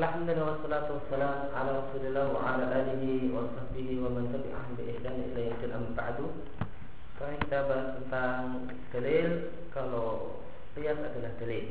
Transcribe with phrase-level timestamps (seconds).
[0.00, 5.12] Alhamdulillah wassalatu wassalam ala Rasulillah wa ala alihi wa sahbihi wa man tabi'ahum bi ihsan
[5.12, 6.26] ila yaumil amma ba'du.
[7.12, 8.40] Sekarang kita bahas tentang
[8.96, 9.28] dalil
[9.68, 10.40] kalau
[10.72, 11.66] qiyas adalah dalil.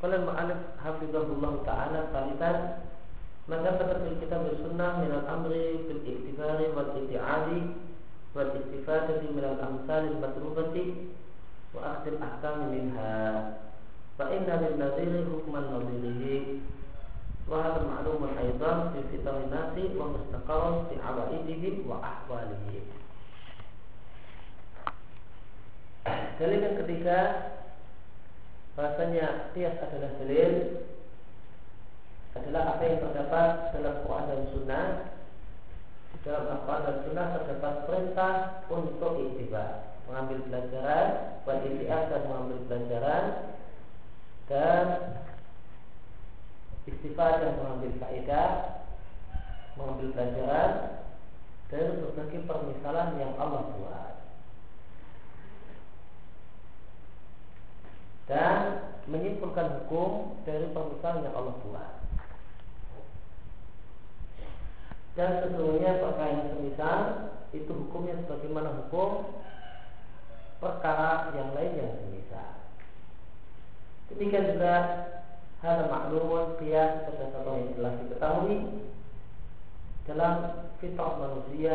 [0.00, 2.56] Qala al-mu'allif hafizahullah ta'ala salisan
[3.52, 7.60] maka seperti kita bersunnah min al-amri bil iktibari wal iti'adi
[8.32, 11.20] wal istifadati min al-amsal al-matrubati
[11.73, 13.17] وأخذ الأحكام منها
[14.19, 16.45] فإن للنظير حكم نظيره
[17.49, 22.85] وهذا معلوم أيضا في فطر الناس ومستقر في عوائدهم وأحوالهم
[26.37, 27.19] Dalil yang ketiga
[28.77, 30.53] Bahasanya Qiyas adalah dalil
[32.37, 34.87] Adalah apa yang terdapat dalam Quran dan Sunnah
[36.23, 38.33] Dalam Al-Quran dan Sunnah terdapat perintah
[38.69, 41.06] untuk iktibar mengambil pelajaran,
[41.46, 43.24] buat dan mengambil pelajaran
[44.50, 44.84] dan
[46.86, 48.50] istifadah mengambil faedah,
[49.78, 50.70] mengambil pelajaran
[51.70, 54.14] dari berbagai permisalan yang Allah buat.
[58.26, 58.58] Dan
[59.06, 61.92] menyimpulkan hukum dari permisalan yang Allah buat.
[65.12, 67.00] Dan sesungguhnya perkara yang semisal
[67.52, 69.28] itu hukumnya sebagaimana hukum
[70.62, 72.54] perkara yang lain yang semisal.
[74.14, 74.74] Demikian juga
[75.66, 78.58] hal maklumun qiyas berdasarkan yang telah diketahui
[80.06, 80.34] dalam
[80.78, 81.74] fitrah manusia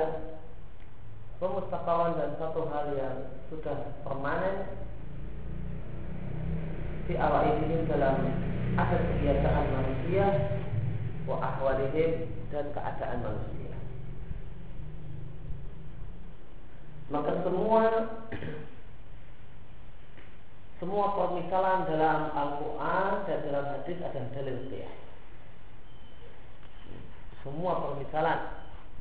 [1.40, 4.88] pemustakawan dan satu hal yang sudah permanen
[7.08, 8.20] di awal ini dalam
[8.76, 10.26] adat kebiasaan manusia
[11.24, 13.72] wa ahwalihim dan keadaan manusia
[17.08, 17.84] maka semua
[20.78, 24.94] semua permisalan dalam Al-Quran dan dalam hadis adalah dalil qiyas.
[27.42, 28.40] Semua permisalan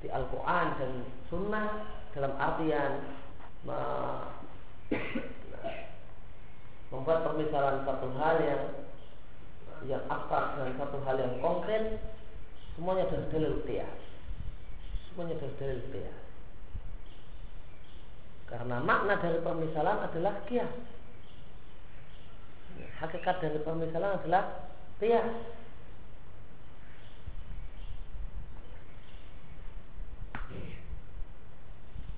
[0.00, 0.92] di Al-Quran dan
[1.28, 1.68] Sunnah
[2.16, 2.92] dalam artian
[6.88, 8.62] membuat permisalan satu hal yang
[9.84, 12.00] yang abstrak dan satu hal yang konkret
[12.72, 14.00] semuanya adalah dalil qiyas.
[15.12, 16.20] Semuanya adalah dalil qiyas.
[18.48, 20.95] Karena makna dari permisalan adalah kias
[23.00, 25.28] hakikat dari permisalan adalah qiyas.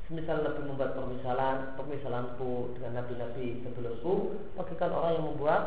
[0.09, 5.63] Semisal Nabi membuat permisalan, permisalanku dengan nabi-nabi sebelumku, bagikan orang yang membuat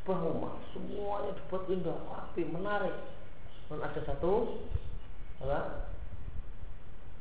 [0.00, 2.96] sebuah rumah, semuanya dibuat indah, rapi, menarik.
[3.68, 4.64] Dan ada satu
[5.44, 5.60] apa?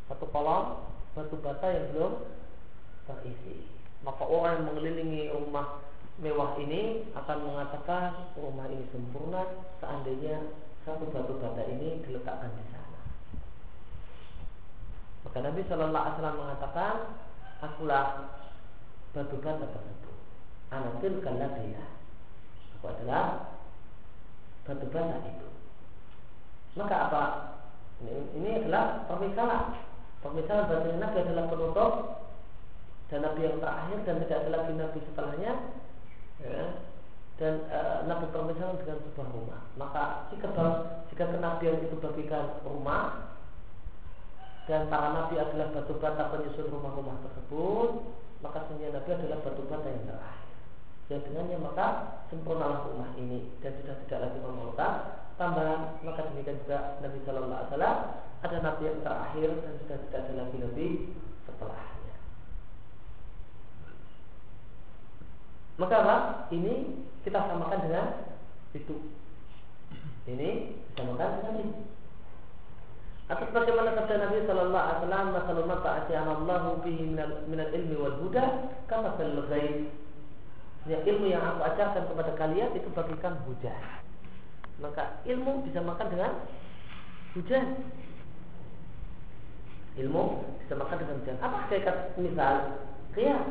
[0.08, 2.14] Satu kolam batu bata yang belum
[3.12, 3.68] terisi.
[4.08, 5.84] Maka orang yang mengelilingi rumah
[6.22, 9.42] mewah ini akan mengatakan rumah ini sempurna
[9.82, 10.46] seandainya
[10.86, 13.02] satu batu bata ini diletakkan di sana.
[15.24, 16.96] Maka Nabi Shallallahu Alaihi Wasallam mengatakan,
[17.64, 18.06] akulah
[19.16, 20.18] batu bata tersebut.
[20.70, 21.84] Anatil kalabia.
[22.78, 23.56] Aku adalah
[24.68, 25.50] batu bata itu.
[26.76, 27.24] Maka apa?
[28.04, 29.80] Ini, ini adalah permisalan.
[30.20, 31.94] Permisalan bahasa Nabi adalah penutup
[33.08, 35.54] dan Nabi yang terakhir dan tidak ada lagi Nabi setelahnya
[36.44, 36.66] ya,
[37.42, 39.62] dan e, Nabi permisalan dengan sebuah rumah.
[39.80, 40.48] Maka jika
[41.10, 43.34] jika kenabian itu bagikan rumah
[44.64, 47.90] dan para nabi adalah batu bata penyusun rumah-rumah tersebut,
[48.40, 50.52] maka sesungguhnya Nabi adalah batu bata yang terakhir.
[51.12, 51.88] Dan dengannya maka
[52.32, 54.94] sempurnalah rumah ini dan sudah tidak lagi memerlukan
[55.36, 56.00] tambahan.
[56.00, 60.58] Maka demikian juga Nabi Shallallahu Alaihi ada nabi yang terakhir dan sudah tidak ada lagi
[60.60, 60.88] nabi
[61.48, 61.93] setelah.
[65.82, 66.16] Maka apa?
[66.54, 66.74] Ini
[67.26, 68.06] kita samakan dengan
[68.78, 68.96] itu.
[70.30, 70.50] Ini
[70.94, 71.76] samakan dengan ini.
[73.32, 77.16] Atas bagaimana kata Nabi Sallallahu Alaihi Wasallam, "Masalul mata'ati Allahu bihi
[77.48, 78.46] minal ilmi wal huda,
[78.92, 79.90] kama ghaib."
[80.84, 83.80] Ya, ilmu yang aku ajarkan kepada kalian itu bagikan hujan.
[84.84, 86.44] Maka ilmu bisa makan dengan
[87.32, 87.88] hujan.
[89.96, 90.24] Ilmu
[90.60, 91.38] bisa makan dengan hujan.
[91.40, 92.84] Apa hakikat misal?
[93.16, 93.48] Qiyas.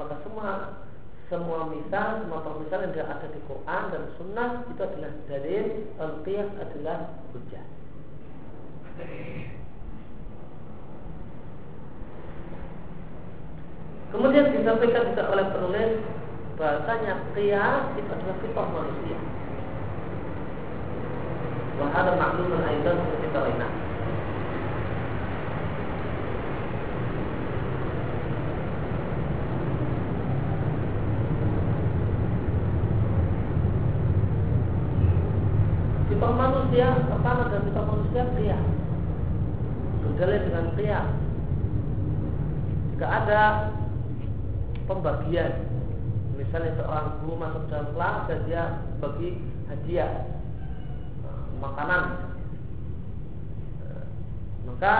[0.00, 0.80] Maka semua
[1.28, 5.66] semua misal, semua permisalan yang ada di Quran dan Sunnah itu adalah dalil,
[6.00, 6.98] al-qiyas adalah
[7.36, 7.64] hujah.
[14.08, 15.92] Kemudian disampaikan juga oleh penulis
[16.56, 19.20] bahasanya qiyas itu adalah fitrah manusia.
[21.76, 23.87] Wahada makluman aidan seperti lainnya.
[36.68, 38.58] Manusia pertama dan kita manusia pria.
[40.04, 41.00] Berdalil dengan pria.
[42.92, 43.42] Jika ada
[44.84, 45.64] pembagian.
[46.36, 48.64] Misalnya seorang guru masuk dalam kelas dan dia
[49.00, 49.40] bagi
[49.72, 50.12] hadiah
[51.24, 52.04] eh, makanan.
[53.88, 54.04] Eh,
[54.68, 54.94] maka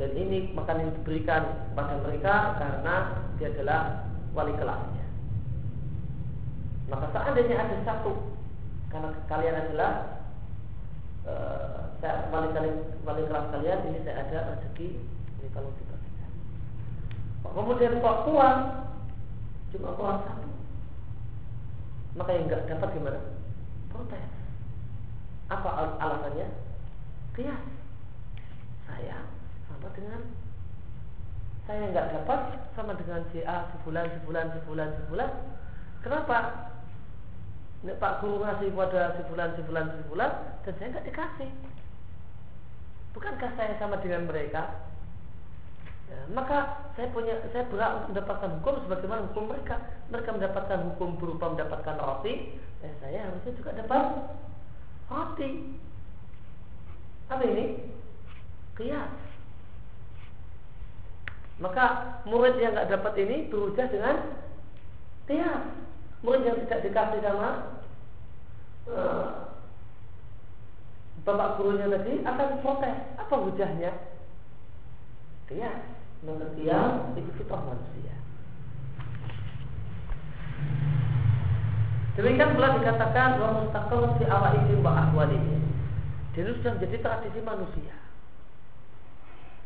[0.00, 1.42] dan ini makanan yang diberikan
[1.76, 2.94] pada mereka karena
[3.36, 3.80] dia adalah
[4.32, 5.06] wali kelasnya.
[6.88, 8.16] Maka seandainya ada satu
[8.88, 10.21] karena kalian adalah
[11.28, 12.50] uh, saya wali,
[13.06, 14.98] wali kelas kalian ini saya ada rezeki
[15.38, 15.92] ini kalau kita
[17.52, 18.56] kemudian kok kuat
[19.72, 20.48] cuma kurang satu.
[22.12, 23.20] Maka yang nggak dapat gimana?
[23.88, 24.24] Protes.
[25.48, 26.48] Apa al alasannya?
[27.32, 27.62] Kias.
[28.84, 29.24] Saya
[29.68, 30.20] sama dengan
[31.64, 32.40] saya nggak dapat
[32.76, 35.30] sama dengan si A sebulan sebulan sebulan sebulan
[36.04, 36.36] kenapa
[37.82, 40.30] Nek Pak Guru ngasih pada sebulan sebulan sebulan
[40.62, 41.50] dan saya nggak dikasih
[43.12, 44.70] bukankah saya sama dengan mereka
[46.12, 46.58] Ya, maka
[46.92, 49.80] saya punya saya berhak mendapatkan hukum sebagaimana hukum mereka.
[50.12, 54.04] Mereka mendapatkan hukum berupa mendapatkan roti, ya saya harusnya juga dapat
[55.08, 55.50] roti.
[57.32, 57.64] Apa ini?
[58.76, 59.12] Kias.
[61.64, 61.84] Maka
[62.28, 64.16] murid yang nggak dapat ini berujah dengan
[65.24, 65.64] kias.
[66.22, 67.48] Murid yang tidak dikasih sama
[68.86, 69.50] uh,
[71.26, 72.96] bapak gurunya tadi akan protes.
[73.18, 73.90] Apa hujahnya?
[75.50, 75.82] Kias
[76.22, 78.14] pengertian itu fitrah manusia.
[82.14, 85.62] Demikian pula dikatakan bahwa mustaqil fi awaidin wa ahwalihim.
[86.32, 87.94] Dan itu sudah menjadi tradisi manusia.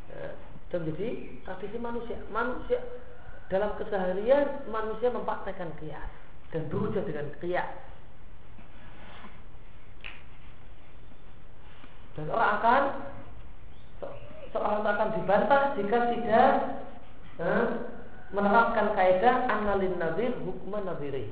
[0.09, 0.32] Ya,
[0.67, 1.09] sudah menjadi
[1.44, 2.19] tradisi manusia.
[2.32, 2.81] Manusia
[3.52, 6.25] dalam keseharian manusia mempraktekkan kias
[6.56, 7.69] dan berujar dengan kias.
[12.17, 12.82] Dan orang akan
[14.56, 16.50] seorang akan dibantah jika tidak
[17.44, 17.67] eh,
[18.32, 21.29] menerapkan kaidah analin nazir hukma naziri.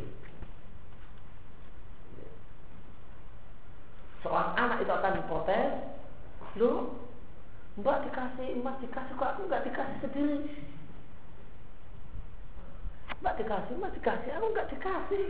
[4.20, 5.72] Seorang anak itu akan protes,
[6.60, 7.00] lu
[7.80, 10.36] mbak dikasih emas dikasih kok aku nggak dikasih sendiri.
[13.20, 15.24] Mbak dikasih emas dikasih aku nggak dikasih.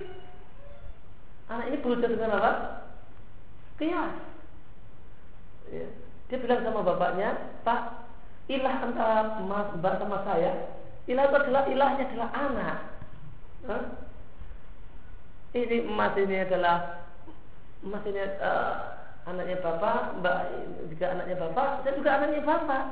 [1.50, 2.52] Anak ini berusaha dengan apa?
[3.76, 4.14] Kias.
[5.68, 5.86] Ya.
[6.32, 7.36] Dia bilang sama bapaknya,
[7.68, 8.04] Pak,
[8.48, 10.72] ilah antara mas, mbak sama saya,
[11.04, 12.78] ilah itu adalah ilahnya adalah anak.
[13.68, 13.84] Hah?
[15.54, 17.06] Ini emas ini adalah
[17.84, 18.72] emas ini uh,
[19.28, 20.38] anaknya bapak, mbak
[20.90, 22.84] juga anaknya bapak, saya juga anaknya bapak.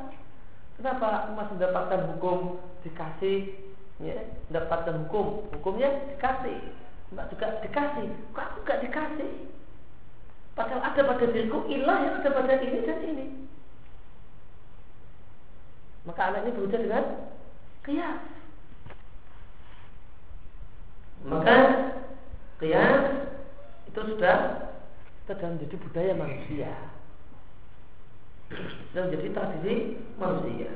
[0.76, 2.38] Kenapa emas mendapatkan hukum
[2.84, 3.48] dikasih,
[4.02, 4.18] ya,
[4.50, 6.58] mendapatkan hukum, hukumnya dikasih,
[7.14, 9.30] mbak juga dikasih, kok aku gak dikasih?
[10.52, 13.26] Padahal ada pada diriku ilah yang ada pada ini dan ini.
[16.04, 17.04] Maka anak ini berujar dengan
[17.86, 18.20] kias.
[21.24, 21.56] Maka
[22.60, 23.04] kias
[23.88, 24.36] itu sudah
[25.24, 26.72] sudah menjadi budaya manusia
[28.92, 29.74] dan menjadi tradisi
[30.20, 30.70] manusia.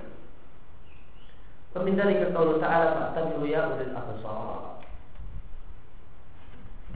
[1.76, 4.76] Peminta dari Allah Ta'ala Fa'tabiru ya ulil absar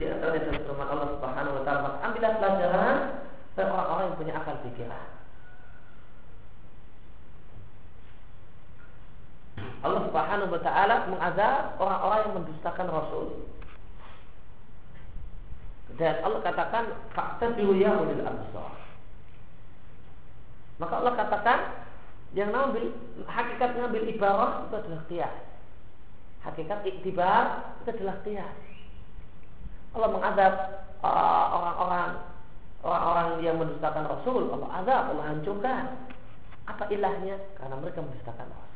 [0.01, 2.97] di antara dari firman Allah Subhanahu wa taala, ambillah pelajaran
[3.53, 5.05] dari orang-orang yang punya akal pikiran.
[9.85, 13.27] Allah Subhanahu wa taala mengazab orang-orang yang mendustakan Rasul.
[16.01, 16.83] Dan Allah katakan
[17.13, 18.25] fa'tabiru ya ulil.
[20.81, 21.59] Maka Allah katakan
[22.31, 22.95] yang ngambil
[23.27, 25.35] hakikat ngambil ibarah itu adalah qiyas.
[26.47, 28.55] Hakikat iktibar itu adalah qiyas.
[29.91, 30.53] Allah mengadab
[31.03, 32.09] uh, orang-orang
[32.81, 34.47] uh, orang-orang yang mendustakan Rasul.
[34.55, 35.83] Allah azab, Allah hancurkan.
[36.71, 37.35] Apa ilahnya?
[37.59, 38.71] Karena mereka mendustakan Rasul.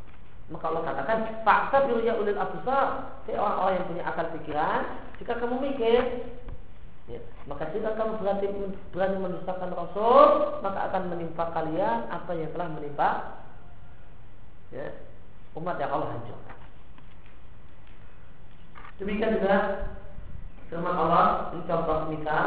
[0.45, 3.17] Maka Allah katakan, fakta ya ulil absar.
[3.25, 4.81] orang-orang yang punya akal pikiran,
[5.17, 6.01] jika kamu mikir,
[7.09, 7.17] ya,
[7.49, 8.47] maka jika kamu berani,
[8.93, 10.25] berani mendustakan Rasul,
[10.61, 13.09] maka akan menimpa kalian apa yang telah menimpa
[14.75, 14.91] ya,
[15.55, 16.57] umat yang Allah hancurkan.
[18.99, 19.55] Demikian juga
[20.65, 22.45] Firman Allah ini contoh misal.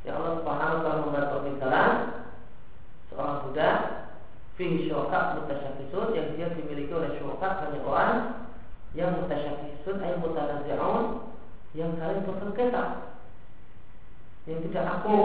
[0.00, 1.92] Ya Allah Subhanahu wa taala membuat pemisalan
[3.12, 3.76] seorang budak
[4.56, 8.12] fihi syuraka mutasyakitun yang dia dimiliki oleh syuraka banyak orang
[8.96, 11.04] yang mutasyakitun ay mutanazi'un
[11.78, 12.84] yang saling bersengketa
[14.48, 15.16] yang tidak aku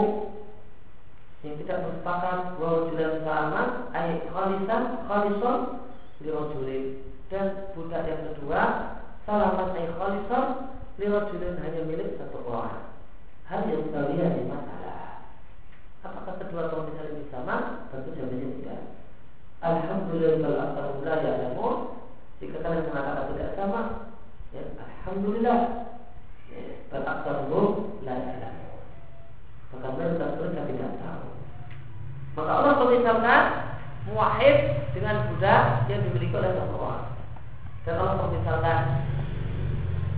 [1.46, 5.58] yang tidak bersepakat bahwa jelas selamat ay khalisan khalison
[6.18, 6.84] dirojulin
[7.30, 7.46] dan
[7.78, 8.62] budak yang kedua
[9.26, 10.44] salaman ay khalisah
[10.96, 12.88] lirajulin hanya milik satu orang.
[13.46, 15.22] Hal yang kalian di masalah.
[16.02, 17.86] Apakah kedua kaum misalnya sama?
[17.92, 18.82] Tentu jawabannya tidak.
[19.60, 21.74] Alhamdulillah alhamdulillah ya namun
[22.36, 23.80] jika kalian mengatakan tidak sama,
[24.52, 25.58] ya, Alhamdulillah
[26.52, 26.62] ya,
[26.92, 27.66] Beraksarullah
[28.04, 28.76] la ya'lamu
[29.72, 31.26] Maka mereka mereka tidak tahu
[32.36, 33.42] Maka Allah memisahkan
[34.06, 34.56] Muwahid
[34.94, 37.10] dengan budak yang dimiliki oleh seseorang
[37.82, 38.82] Dan Allah memisahkan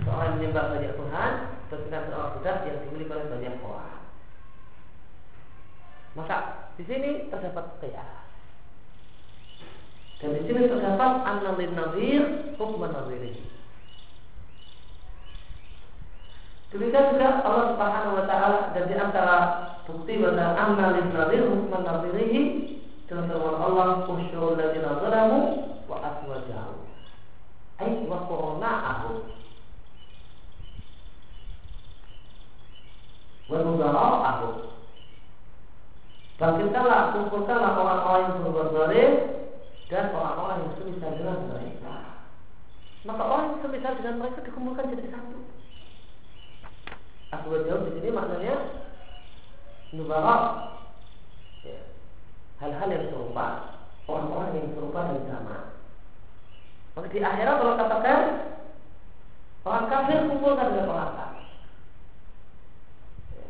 [0.03, 1.31] Seorang menyembah banyak Tuhan
[1.69, 4.01] dengan seorang budak yang dimiliki oleh banyak orang.
[6.17, 6.37] Maka
[6.81, 8.17] di sini terdapat kias
[10.19, 12.23] dan di sini terdapat annalin nazir
[12.59, 13.45] hukman nazirihi.
[16.69, 19.37] Demikian juga Allah Subhanahu wa taala dan di antara
[19.89, 22.41] bukti bahwa annalin nazir hukman nazirihi
[23.09, 25.39] dalam firman Allah usyul ladzina zalamu
[25.89, 26.85] wa aswajahu.
[27.81, 29.11] Ai wa qurna'ahu.
[33.49, 34.49] Wa nudara'ahu.
[36.39, 39.11] Bangkitkanlah, kumpulkanlah orang-orang yang berbuat zalim
[39.91, 41.95] dan orang-orang yang semisal dengan mereka.
[43.03, 45.39] Maka orang yang semisal dengan mereka dikumpulkan jadi satu.
[47.29, 48.55] Aku jauh di sini maknanya
[49.93, 50.35] nubara.
[51.65, 51.79] Ya.
[52.61, 53.47] Hal-hal yang serupa,
[54.05, 55.57] orang-orang yang serupa dan sama.
[56.97, 58.21] Maka di akhirat kalau katakan
[59.63, 61.45] orang kafir kumpulkan dengan orang kafir.
[63.33, 63.47] Ya.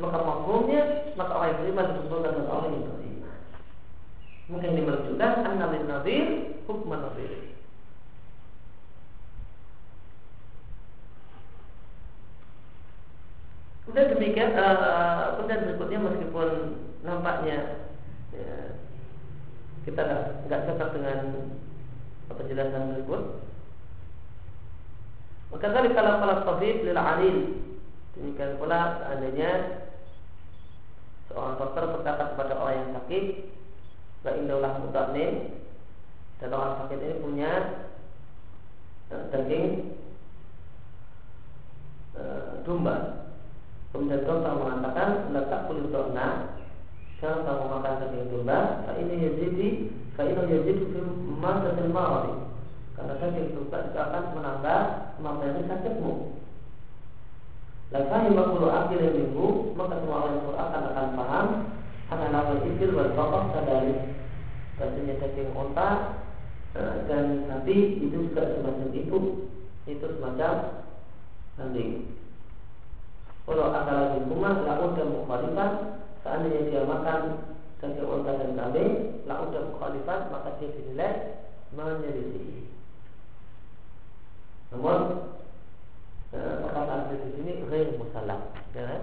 [0.00, 0.82] Maka maksudnya
[1.18, 3.38] maka orang yang beriman dikumpulkan dengan orang yang beriman.
[4.50, 6.26] Mungkin ini menunjukkan anna lin nadir
[6.66, 7.50] hukman nadir.
[13.84, 16.48] Kemudian demikian, uh, kemudian berikutnya meskipun
[17.00, 17.58] nampaknya
[18.30, 18.76] ya,
[19.88, 20.00] kita
[20.46, 21.18] nggak cocok dengan
[22.30, 23.22] penjelasan berikut.
[25.50, 27.38] Maka tadi kalau kalau tabib lil alil
[28.14, 29.82] demikian pula seandainya
[31.26, 33.24] seorang dokter berkata kepada orang yang sakit
[34.20, 35.64] Wa indaulah mutamin
[36.38, 37.52] Dan orang sakit ini punya
[39.10, 39.96] uh, Daging
[42.20, 43.29] uh, Domba
[43.90, 46.58] Kemudian dokter mengatakan Letak kulit dokna
[47.18, 48.58] Jangan kamu makan daging domba
[48.96, 49.68] ini yazidi
[50.14, 51.00] Fa ini yazidi Fi
[51.42, 52.34] masatil maradi
[52.94, 54.80] Karena daging domba itu akan menambah
[55.20, 56.12] Memperbaiki sakitmu.
[57.90, 61.48] Lafahim makulu akil minggu Maka semua orang yang akan akan paham
[62.10, 63.94] akan nama ibil wal bakar sadari.
[64.78, 65.90] Bahasanya daging onta
[66.78, 69.18] eh, Dan sapi itu juga semacam itu
[69.90, 70.54] Itu semacam
[71.58, 72.19] kambing
[73.50, 75.72] Kalau akal rumah Laut dan mukhalifan
[76.22, 77.20] Seandainya dia makan
[77.82, 78.90] daging onta dan kambing
[79.26, 81.42] Laut dan mukhalifan Maka dia dinilai
[81.74, 82.70] menyelisih
[84.70, 85.26] Namun
[86.30, 89.02] eh, perkataan di sini Ghair musalam ya kan?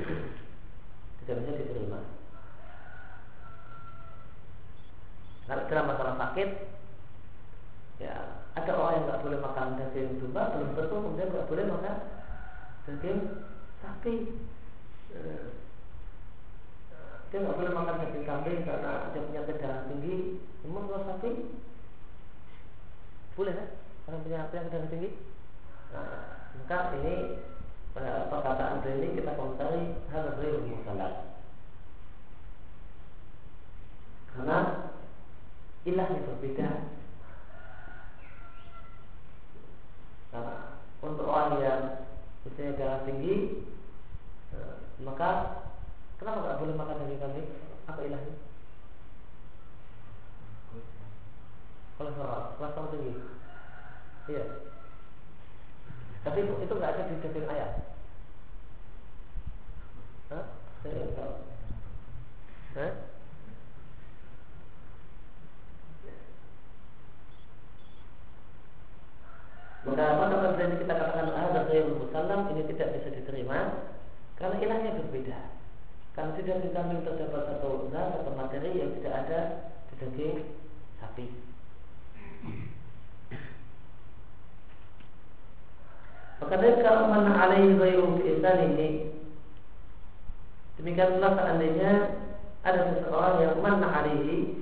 [1.22, 2.00] tidak bisa diterima.
[5.46, 6.48] Karena dalam masalah sakit,
[8.02, 8.14] ya
[8.56, 11.96] ada orang yang nggak boleh makan daging domba, belum tentu kemudian nggak boleh makan
[12.86, 13.20] daging
[13.78, 14.14] sapi.
[15.12, 15.46] Eh,
[17.30, 20.42] dia nggak boleh makan daging kambing karena dia punya darah tinggi.
[20.66, 21.30] Emang kalau sapi
[23.32, 23.68] boleh kan?
[24.10, 25.10] Orang punya penyakit darah tinggi.
[25.92, 27.14] Nah, maka ini
[27.92, 31.14] pada perkataan ini kita komentari hal ghair musalat.
[34.32, 34.58] Karena
[35.84, 36.68] ilahnya berbeda.
[40.32, 40.56] Karena
[41.04, 42.01] untuk orang yang
[42.42, 43.62] misalnya darah tinggi,
[44.54, 45.30] eh, maka
[46.18, 47.48] kenapa nggak boleh makan daging kambing?
[47.86, 48.34] Apa ilahnya?
[51.98, 53.12] Kolesterol, kolesterol tinggi.
[54.30, 54.44] Iya.
[56.22, 57.72] Tapi itu itu nggak ada di daging ayam.
[60.30, 60.44] Hah?
[60.82, 61.34] Saya tahu.
[62.78, 62.92] Hah?
[69.82, 71.26] Maka pada ini kita katakan
[71.72, 73.88] ghairul musallam ini tidak bisa diterima
[74.36, 75.38] karena ilahnya berbeda.
[76.12, 79.40] Karena tidak di kambing terdapat satu zat atau materi yang tidak ada
[79.88, 80.44] di daging
[81.00, 81.26] sapi.
[86.44, 88.88] Maka kalau mana alaihi ghairu ini
[90.76, 92.18] Demikian pula seandainya
[92.66, 94.58] ada seseorang yang mana alaihi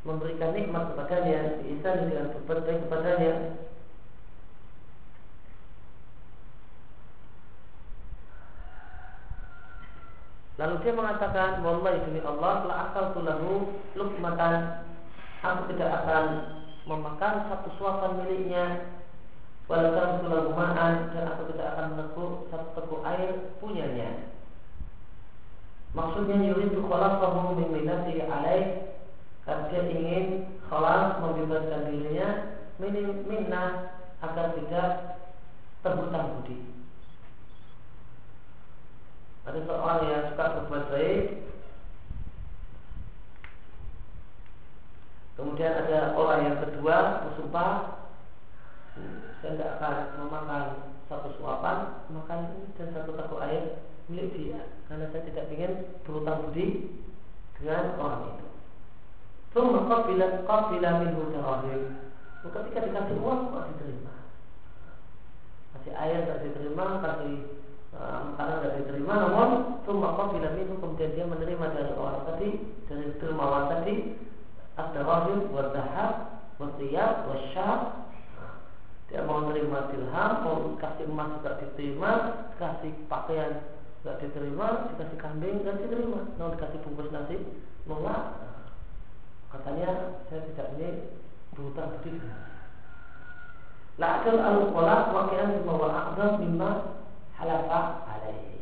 [0.00, 3.32] memberikan nikmat kepadanya diisani dengan berbuat baik kepadanya
[10.54, 14.86] Lalu dia mengatakan Wallahi demi Allah telah akal tulahu lukmatan
[15.42, 16.24] Aku tidak akan
[16.86, 18.94] memakan satu suapan miliknya
[19.64, 24.28] Walaupun sulam ma'an dan aku tidak akan menekuk satu teguk air punyanya.
[25.96, 28.92] Maksudnya yuridu khalasahu min minati alaih
[29.48, 30.24] karena dia ingin
[30.68, 32.28] khalas membebaskan dirinya
[32.76, 33.88] minim minna
[34.20, 34.88] agar tidak
[35.80, 36.60] terhutang budi.
[39.48, 41.26] Ada seorang yang suka berbuat baik
[45.38, 48.02] Kemudian ada orang yang kedua bersumpah
[49.42, 50.64] saya tidak akan memakan
[51.10, 55.72] satu suapan makan dan satu takut air milik dia karena saya tidak ingin
[56.06, 56.66] berutang budi
[57.58, 58.46] dengan orang itu.
[59.54, 61.82] Thumma qabila qabila minhu darahim.
[62.46, 64.14] Ketika dikasih uang kok diterima.
[65.74, 67.34] Kasih air tidak diterima, kasih
[67.94, 69.50] makanan tidak diterima, namun
[69.86, 72.48] thumma qabila minhu kemudian dia menerima dari orang tadi
[72.90, 73.94] dari dermawan tadi
[74.74, 76.12] ad-darahim wa dhahab
[76.58, 77.30] wa thiyab
[79.14, 82.10] dia mau menerima dirham, mau kasih emas juga diterima,
[82.58, 83.62] kasih pakaian
[84.02, 87.36] tidak diterima, dikasih kambing tidak diterima, mau dikasih bungkus nasi
[87.86, 88.42] nolak.
[89.54, 90.88] Katanya saya tidak ini
[91.54, 92.10] berhutang budi.
[94.02, 96.70] La'adul al-qolak wakilan bahwa a'zam mimma
[97.44, 98.56] halafa alaih.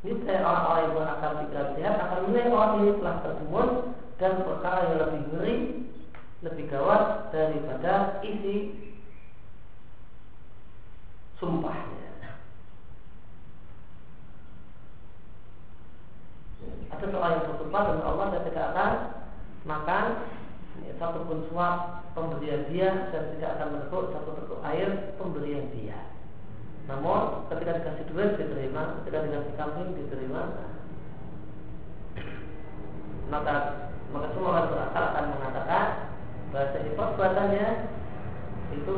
[0.00, 3.68] Ini saya orang-orang yang berakal pikiran sehat akan menilai orang ini telah tertimbun
[4.16, 5.56] dan perkara yang lebih ngeri,
[6.40, 7.02] lebih gawat
[7.34, 8.56] daripada isi
[11.36, 12.08] sumpahnya.
[16.92, 18.92] Ada seorang yang bersumpah dengan Allah dan tidak akan
[19.64, 20.04] makan
[20.84, 26.19] ya, satu pun suap pemberian dia dan tidak akan meneguk satu teguk air pemberian dia.
[26.90, 30.42] Namun ketika dikasih duit diterima, ketika dikasih kambing diterima.
[33.30, 33.54] Maka
[34.10, 35.84] maka semua orang berakal akan mengatakan
[36.50, 37.66] bahasa ini perbuatannya
[38.74, 38.94] itu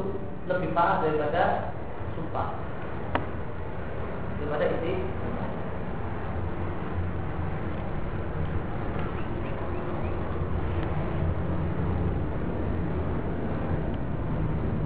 [0.49, 1.43] lebih parah daripada
[2.17, 2.49] sumpah.
[4.41, 4.95] Daripada isi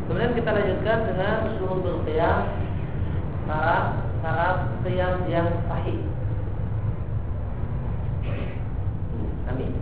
[0.06, 2.65] Kemudian kita lanjutkan dengan suruh berqiyam
[3.46, 6.02] cara qiyam yang sahih.
[9.46, 9.72] Amin.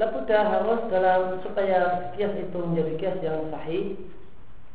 [0.00, 4.00] Labuda harus dalam supaya kias itu menjadi kias yang sahih.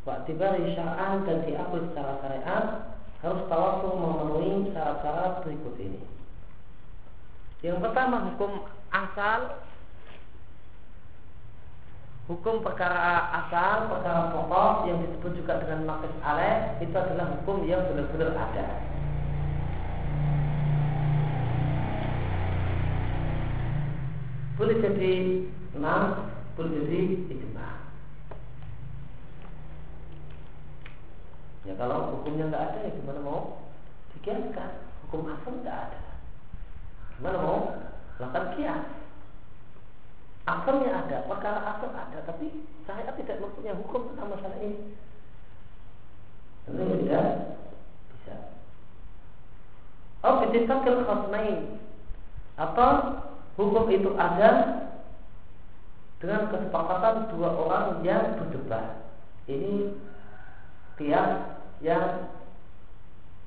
[0.05, 2.93] Waktibari syar'an dan diakui secara syariat
[3.25, 5.97] Harus tawasul memenuhi syarat-syarat berikut ini.
[7.65, 9.65] Yang pertama hukum asal.
[12.29, 17.81] Hukum perkara asal, perkara pokok yang disebut juga dengan makis aleh Itu adalah hukum yang
[17.85, 18.84] benar-benar ada
[24.55, 25.13] boleh jadi
[25.75, 27.69] enam, boleh jadi ijma.
[31.67, 33.67] Ya kalau hukumnya nggak ada, ya gimana mau
[34.15, 34.71] dikiaskan?
[35.05, 36.01] Hukum asal nggak ada.
[37.19, 37.59] Gimana mau
[38.21, 38.83] lakukan kias?
[40.45, 44.93] Asalnya ada, perkara asal ada, tapi saya tidak mempunyai hukum tentang masalah ini.
[46.69, 47.25] Tentunya tidak
[48.13, 48.35] bisa.
[50.21, 51.81] Oh, bitifakil khasmain
[52.61, 52.89] atau
[53.55, 54.83] hukum itu ada
[56.19, 59.03] dengan kesepakatan dua orang yang berdebat.
[59.45, 59.93] Ini
[60.99, 62.31] tiap yang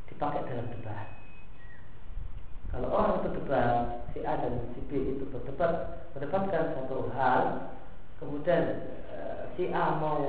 [0.09, 1.07] dipakai dalam debat.
[2.69, 7.73] Kalau orang berdebat, si A dan si B itu berdebat, mendapatkan satu hal,
[8.21, 8.65] kemudian
[9.09, 10.21] eh, si A mau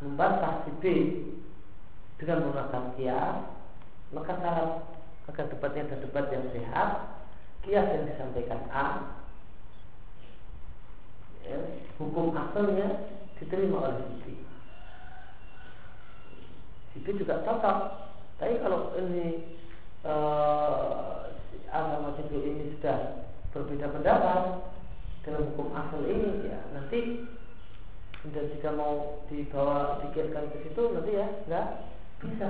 [0.00, 0.84] membantah si B
[2.16, 3.36] dengan menggunakan kias,
[4.16, 4.70] maka syarat
[5.28, 6.90] agar debatnya adalah debat yang sehat,
[7.64, 8.86] kias yang disampaikan A
[11.48, 11.58] ya,
[11.96, 13.08] hukum asalnya
[13.40, 14.24] diterima oleh si B.
[16.94, 17.78] Si B juga cocok.
[18.38, 19.56] Tapi kalau ini
[20.04, 21.32] uh,
[21.72, 24.42] A sama si B ini sudah berbeda pendapat
[25.24, 27.24] dalam hukum asal ini, ya nanti
[28.24, 31.66] dan jika mau dibawa dikirkan ke situ nanti ya nggak
[32.24, 32.48] bisa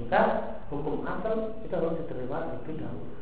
[0.00, 0.22] maka
[0.72, 3.16] hukum asal itu harus diterima lebih dahulu.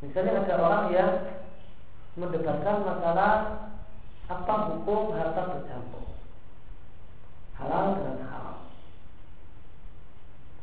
[0.00, 1.12] Misalnya ada orang yang
[2.16, 3.32] mendebatkan masalah
[4.32, 6.16] apa hukum harta bercampur,
[7.60, 8.58] halal dengan haram,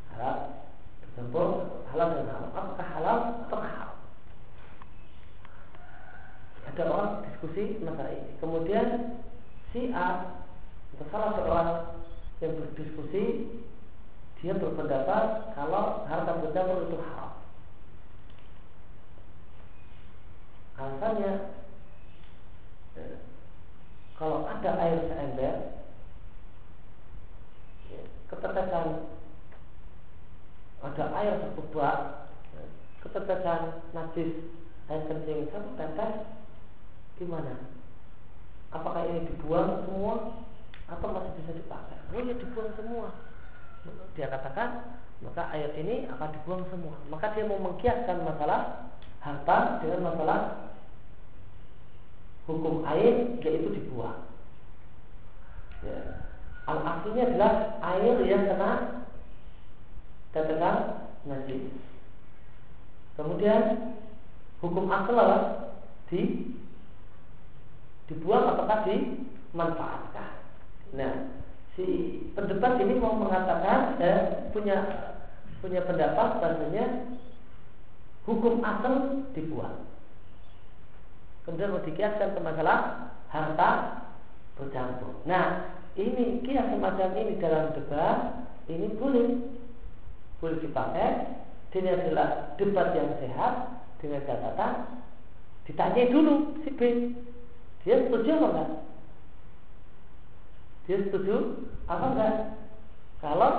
[0.10, 0.38] halal
[1.06, 1.48] bercampur
[1.94, 3.92] halal dengan haram, apakah halal atau haram?
[6.74, 8.88] Ada orang diskusi masalah ini, kemudian
[9.70, 10.34] si A
[11.12, 11.70] salah seorang
[12.42, 13.24] yang berdiskusi
[14.38, 17.34] dia berpendapat kalau harta bercampur itu haram.
[20.78, 21.34] Alasannya
[22.94, 23.06] ya,
[24.14, 25.56] kalau ada air seember
[27.90, 29.10] ya, ketetesan
[30.86, 32.64] ada air sekubak ya,
[33.02, 34.54] ketetesan najis
[34.94, 36.14] air kencing satu tetes
[37.18, 37.58] gimana?
[38.70, 40.46] Apakah ini dibuang semua
[40.88, 42.00] atau masih bisa dipakai.
[42.16, 43.12] Oh ya dibuang semua.
[44.16, 46.96] Dia katakan maka air ini akan dibuang semua.
[47.12, 50.40] Maka dia mau mengkiaskan masalah harta dengan masalah
[52.48, 54.24] hukum air yaitu dibuang.
[55.84, 56.24] Ya.
[56.68, 57.54] Al aslinya adalah
[57.96, 58.72] air yang kena
[60.36, 60.76] katakan
[61.28, 61.72] najis.
[63.16, 63.94] Kemudian
[64.62, 65.18] hukum asal
[66.08, 66.54] di
[68.08, 70.37] dibuang ataukah dimanfaatkan.
[70.96, 71.14] Nah,
[71.76, 71.86] si
[72.38, 74.78] pendebat ini mau mengatakan eh, punya
[75.60, 76.86] punya pendapat bahasanya
[78.30, 79.84] hukum asal dibuang.
[81.44, 83.72] Kemudian mau dikiaskan ke masalah harta
[84.60, 85.16] bercampur.
[85.24, 89.28] Nah, ini kias semacam ini dalam debat ini boleh
[90.40, 91.40] boleh dipakai.
[91.78, 93.54] Ini adalah debat yang sehat
[94.02, 94.98] dengan catatan
[95.68, 96.82] ditanya dulu si B
[97.84, 98.70] dia setuju apa enggak?
[100.88, 102.34] Dia setuju apa enggak?
[103.20, 103.52] Kalau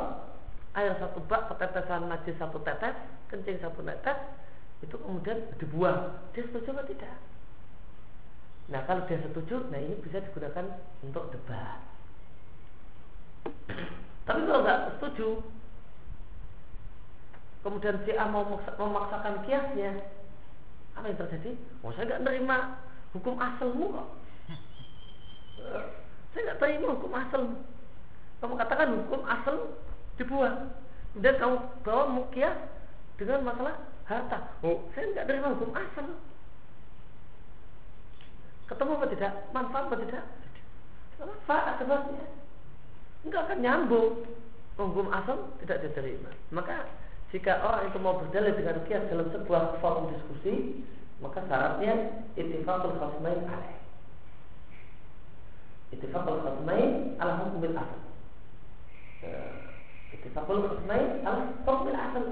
[0.72, 2.96] air satu bak ketetesan najis satu tetes,
[3.28, 4.16] kencing satu tetes,
[4.80, 6.16] itu kemudian dibuang.
[6.32, 7.16] Dia setuju atau tidak?
[8.72, 10.72] Nah kalau dia setuju, nah ini bisa digunakan
[11.04, 11.84] untuk debat.
[14.24, 15.44] Tapi kalau nggak setuju,
[17.60, 20.00] kemudian si A mau memaksakan kiasnya,
[20.96, 21.52] apa yang terjadi?
[21.84, 22.80] Oh saya nggak nerima
[23.12, 24.08] hukum asalmu kok.
[26.38, 27.42] Saya nggak terima hukum asal.
[28.38, 29.74] Kamu katakan hukum asal
[30.22, 30.70] dibuang.
[31.18, 32.54] Dan kamu bawa mukia
[33.18, 33.74] dengan masalah
[34.06, 34.54] harta.
[34.62, 36.06] Oh, saya nggak terima hukum asal.
[38.70, 39.32] Ketemu apa tidak?
[39.50, 40.24] Manfaat apa tidak?
[41.18, 42.26] Manfaat sebabnya.
[43.26, 44.22] Enggak akan nyambung.
[44.78, 46.30] Hukum asal tidak diterima.
[46.54, 46.86] Maka
[47.34, 50.86] jika orang itu mau berdalil dengan kias dalam sebuah forum diskusi,
[51.18, 53.77] maka syaratnya ittifaqul khasmain alaih
[55.88, 58.00] Ittifaqul khasmain ala hukumil asal.
[60.12, 62.24] Ittifaqul khasmain ala hukumil asal.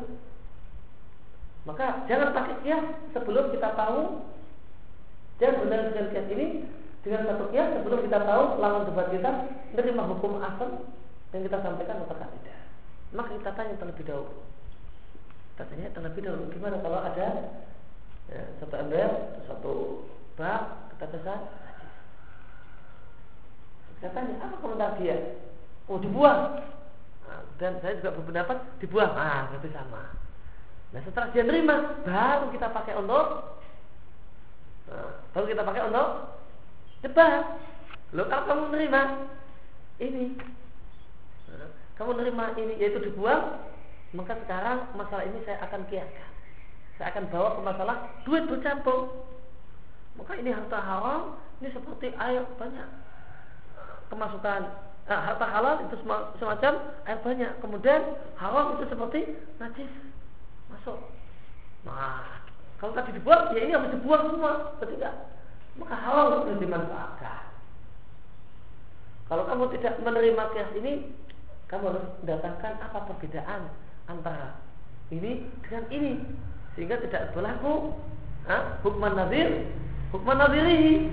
[1.66, 4.23] Maka jangan pakai kias sebelum kita tahu
[5.42, 6.47] jangan benar dengan kias ini
[7.03, 9.31] dengan satu kias sebelum kita tahu lawan debat kita
[9.75, 10.87] menerima hukum asal
[11.35, 12.59] yang kita sampaikan atau tidak.
[13.14, 14.33] Maka kita tanya terlebih dahulu.
[15.55, 17.29] Kita tanya terlebih dahulu gimana kalau ada
[18.31, 19.11] ya, satu ember,
[19.51, 19.75] satu
[20.37, 21.40] bak, kita pesan
[24.01, 25.41] saya tanya, apa komentar dia?
[25.89, 26.61] Oh dibuang.
[27.27, 29.13] Nah, dan saya juga berpendapat dibuang.
[29.17, 30.13] Ah, berarti sama.
[30.95, 33.27] Nah setelah dia nerima, baru kita pakai untuk
[34.87, 36.09] nah, baru kita pakai untuk
[37.03, 37.43] debat.
[38.15, 39.03] Lo kalau kamu nerima
[39.99, 40.39] ini,
[41.51, 43.65] nah, kamu nerima ini yaitu dibuang,
[44.15, 46.31] maka sekarang masalah ini saya akan kiaskan.
[46.97, 49.11] Saya akan bawa ke masalah duit bercampur.
[50.17, 52.89] Maka ini harta haram, ini seperti air banyak
[54.12, 54.61] kemasukan
[55.07, 55.97] nah, harta halal itu
[56.38, 56.73] semacam
[57.07, 57.53] air banyak.
[57.62, 58.01] Kemudian
[58.38, 59.21] haram itu seperti
[59.59, 59.90] najis
[60.73, 60.99] masuk.
[61.87, 62.27] Nah
[62.77, 65.14] kalau tadi dibuang ya ini harus dibuang semua tidak
[65.77, 67.45] maka halal harus dimanfaatkan.
[69.27, 70.92] Kalau kamu tidak menerima kias ini
[71.66, 73.61] kamu harus mendatangkan apa perbedaan
[74.07, 74.55] antara
[75.11, 76.12] ini dengan ini.
[76.77, 77.97] Sehingga tidak berlaku
[78.85, 79.66] hukuman nazir
[80.14, 81.11] hukuman nazirihi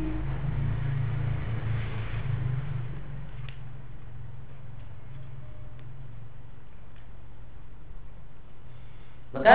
[9.34, 9.54] Maka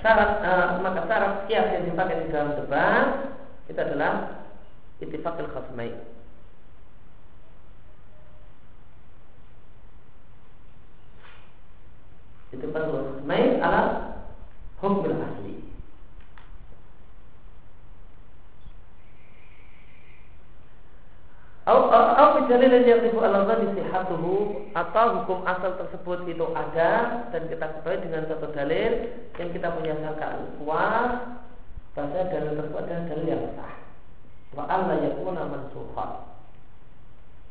[0.00, 3.36] syarat uh, maka syarat kias yang dipakai di dalam debat
[3.68, 4.40] itu adalah
[5.04, 5.92] ittifaqil khasmai.
[12.56, 13.82] Ittifaqil khasmai ala
[14.80, 15.60] hukum asli.
[21.68, 24.34] Atau dalil yang ribu Allah disihatuhu
[24.74, 28.92] atau hukum asal tersebut itu ada dan kita ketahui dengan satu dalil
[29.38, 31.10] yang kita punya sangkaan kuat
[31.94, 33.74] bahasa dalil tersebut adalah dalil yang sah.
[34.54, 36.10] Wa Allah yakuna mansukhan.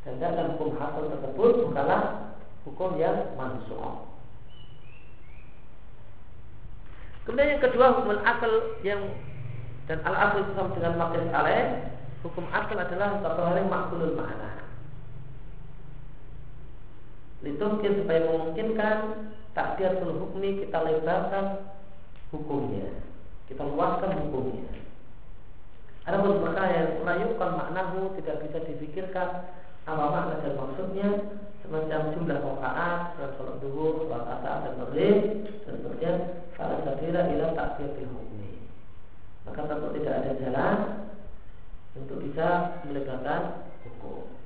[0.07, 2.01] Dan dalam hukum asal tersebut bukanlah
[2.63, 4.07] hukum yang mansukh.
[7.27, 8.51] Kemudian yang kedua hukum asal
[8.87, 9.03] yang
[9.87, 11.91] dan al asal sama dengan makis alaih
[12.23, 14.56] hukum asal adalah satu hal yang makulul makna.
[17.45, 18.97] Litumkin supaya memungkinkan
[19.53, 21.69] takdiatul hukmi kita lebarkan
[22.33, 22.89] hukumnya,
[23.45, 24.65] kita luaskan hukumnya.
[26.07, 29.53] Ada beberapa yang merayukan maknahu tidak bisa difikirkan
[29.87, 31.07] apa makna dan maksudnya
[31.63, 35.17] semacam jumlah rakaat dan sholat duhur, sholat asar dan maghrib
[35.67, 36.13] dan seterusnya.
[36.55, 38.71] Kalau sabila ila takdir hukmi.
[39.45, 40.77] Maka tentu tidak ada jalan
[41.95, 42.47] untuk bisa
[42.87, 44.36] melebarkan hukum.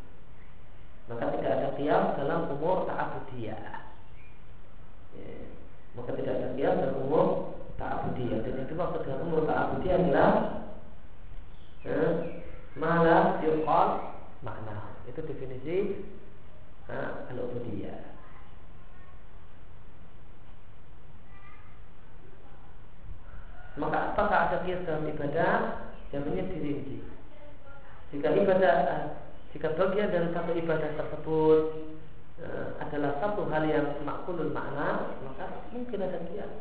[1.12, 3.60] Maka tidak ada kias dalam umur ta'abudiyah.
[5.12, 5.36] Ya.
[6.00, 7.26] Maka tidak ada kias dalam umur
[7.76, 8.39] ta'abudiyah.
[8.47, 10.32] Dan yang dimaksud dengan umur ta'abudiyah adalah
[11.84, 12.00] ya,
[12.80, 14.95] malah yuqal makna.
[15.12, 16.08] Itu definisi
[16.88, 18.00] ya, al-ubudiyah.
[23.76, 25.88] Maka apakah ada kias dalam ibadah?
[26.12, 27.04] Jawabannya dirinci.
[28.12, 29.04] Jika ibadah eh,
[29.52, 31.62] jika bagian dari satu ibadah tersebut
[32.40, 32.48] e,
[32.80, 36.54] adalah satu hal yang makulun makna, maka mungkin ada kias.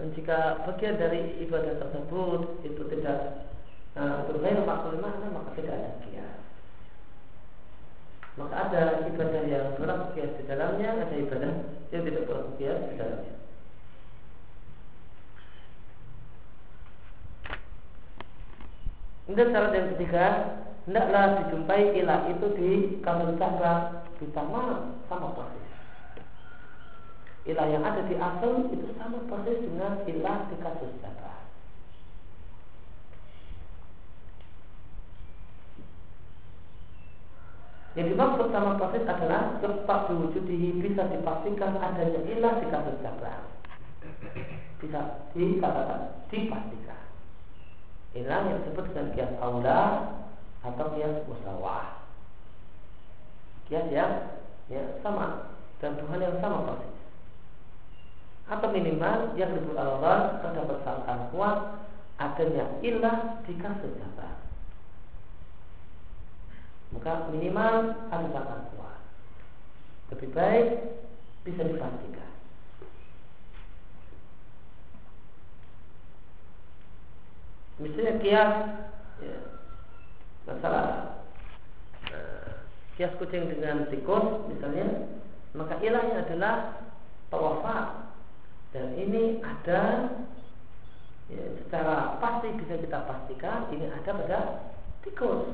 [0.00, 3.48] Dan jika bagian dari ibadah tersebut itu tidak
[3.92, 6.36] e, bergaya makulun makna, maka tidak ada kias.
[8.40, 11.52] Maka ada ibadah yang berlaku kias di dalamnya, ada ibadah
[11.92, 13.34] yang tidak berlaku kias di dalamnya.
[19.26, 20.26] Kemudian syarat yang ketiga,
[20.86, 22.70] hendaklah dijumpai ilah itu di
[23.02, 25.66] kasus cabang di sama sama persis.
[27.46, 31.42] Ilah yang ada di asal itu sama persis dengan ilah di kasus cabang.
[37.98, 43.44] Yang dimaksud sama persis adalah cepat diwujudihi bisa dipastikan adanya ilah di kasus cabang.
[44.78, 45.00] Bisa
[45.34, 47.02] dikatakan dipastikan
[48.14, 49.82] ilah yang disebut dengan kias aula
[50.66, 52.02] atau kias musawah.
[53.70, 54.34] Kias yang
[54.66, 56.96] ya sama dan Tuhan yang sama persis.
[58.46, 61.58] Atau minimal yang disebut Allah terdapat sangkaan kuat
[62.18, 64.38] adanya ilah di kasus nyata.
[66.94, 67.74] Maka minimal
[68.10, 68.98] ada sangkaan kuat.
[70.14, 70.68] Lebih baik
[71.42, 72.30] bisa dipastikan.
[77.76, 78.52] Misalnya kias
[79.20, 79.55] ya,
[80.46, 81.18] masalah
[82.14, 85.10] uh, kias kucing dengan tikus misalnya
[85.52, 86.54] maka ilahnya adalah
[87.28, 88.06] tawafat
[88.76, 90.12] dan ini ada
[91.32, 94.40] ya, secara pasti bisa kita pastikan ini ada pada
[95.00, 95.48] tikus.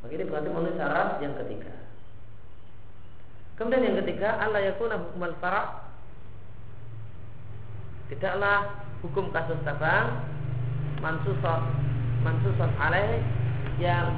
[0.00, 1.74] Maka ini berarti memenuhi syarat yang ketiga.
[3.58, 5.90] Kemudian yang ketiga Allah yakuna hukum al-fara'
[8.08, 10.24] tidaklah hukum kasus tabang
[11.04, 11.89] mansusan
[12.20, 13.24] mansusan alaih
[13.80, 14.12] yang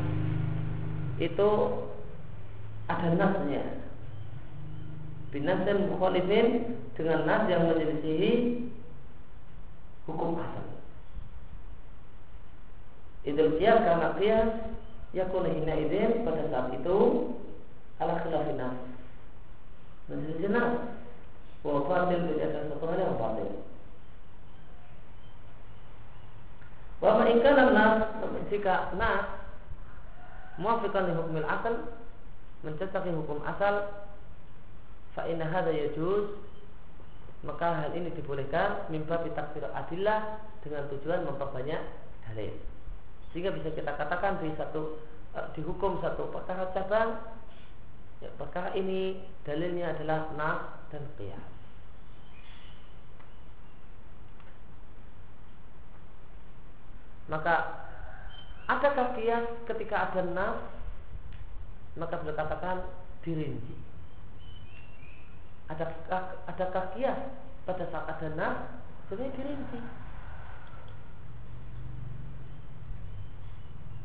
[1.23, 1.51] itu
[2.91, 3.65] ada nasnya.
[5.33, 8.69] Binasin mukhalifin dengan nas yang menyelisihi
[10.05, 10.67] hukum asal.
[13.23, 14.51] Idul qiyas karena qiyas
[15.15, 16.99] yakun hina idin pada saat itu
[18.03, 18.77] ala khilafin nas.
[20.11, 20.71] Menyelisih nas.
[21.63, 23.15] Wa batil tidak satu hal yang
[27.03, 28.15] Wa ma'inkanan nas
[28.47, 29.27] jika nas
[30.55, 31.75] muafikan di hukum asal
[32.63, 33.91] mencocoki hukum asal
[35.19, 36.31] fa inna hadza yajuz
[37.43, 41.83] maka hal ini dibolehkan mimba takfir adillah dengan tujuan memperbanyak
[42.31, 42.55] dalil.
[43.35, 45.03] Sehingga bisa kita katakan di satu
[45.35, 47.19] uh, dihukum satu perkara cabang
[48.23, 51.62] ya, perkara ini dalilnya adalah nas dan qiyas
[57.31, 57.87] Maka
[58.67, 60.59] adakah kias ketika ada nas
[61.95, 62.79] maka sudah katakan
[63.21, 63.77] dirinci.
[65.69, 67.21] Adakah adakah kias
[67.69, 68.57] pada saat ada nas
[69.13, 69.79] sudah dirinci.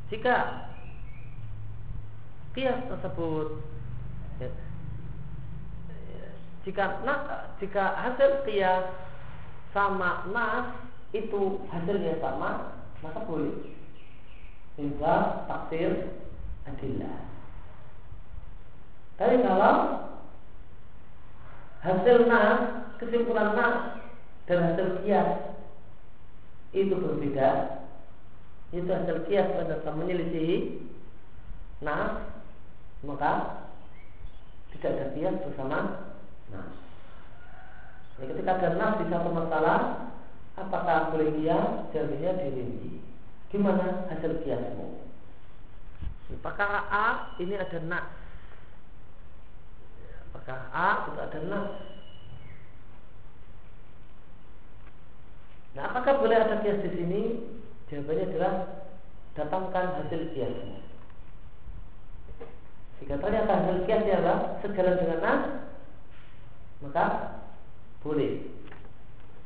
[0.08, 0.36] Jika
[2.56, 3.60] kias tersebut
[4.40, 4.50] ya,
[6.64, 7.24] jika nas,
[7.60, 8.88] jika hasil kias
[9.72, 10.76] sama nas
[11.16, 13.78] itu hasilnya sama maka boleh.
[14.78, 15.16] Hingga
[15.50, 15.92] taksir
[16.70, 17.18] adillah.
[19.18, 19.76] Tapi kalau
[21.82, 22.60] hasil nas
[23.02, 23.76] kesimpulan nas
[24.46, 25.30] dan hasil kias
[26.78, 27.82] itu berbeda.
[28.70, 30.86] Itu hasil kias pada saat menyelisihi
[31.82, 32.22] nas
[33.02, 33.66] maka
[34.78, 35.80] tidak ada kias bersama
[36.54, 36.70] nas.
[38.22, 39.80] Ketika ada nas di satu masalah
[40.58, 41.94] Apakah boleh kias?
[41.94, 42.98] Jawabnya dirinci.
[43.54, 45.06] Gimana hasil kiasmu?
[46.42, 48.06] Perkara A ini ada nak.
[50.34, 51.66] Perkara A itu ada nak.
[55.78, 57.22] Nah, apakah boleh ada kias di sini?
[57.88, 58.54] Jawabannya adalah
[59.38, 60.82] datangkan hasil kiasmu.
[62.98, 65.42] Jika ternyata hasil kiasnya adalah sejalan dengan nas,
[66.82, 67.06] maka
[68.02, 68.57] boleh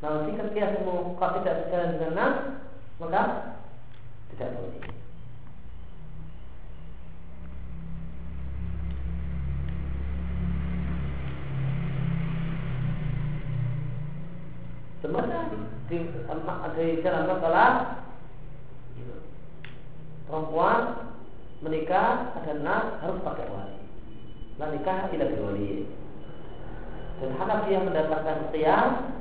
[0.01, 2.35] Nah, jika kiasmu kau tidak sejalan dengan nas,
[2.97, 3.21] maka
[4.33, 4.81] tidak boleh.
[15.05, 15.41] Sebenarnya
[15.89, 17.69] di, di dalam masalah
[20.25, 20.81] perempuan
[21.61, 23.77] menikah ada nas harus pakai wali.
[24.57, 25.85] Nah nikah tidak wali.
[27.21, 29.20] Dan Hanafi yang mendapatkan qiyas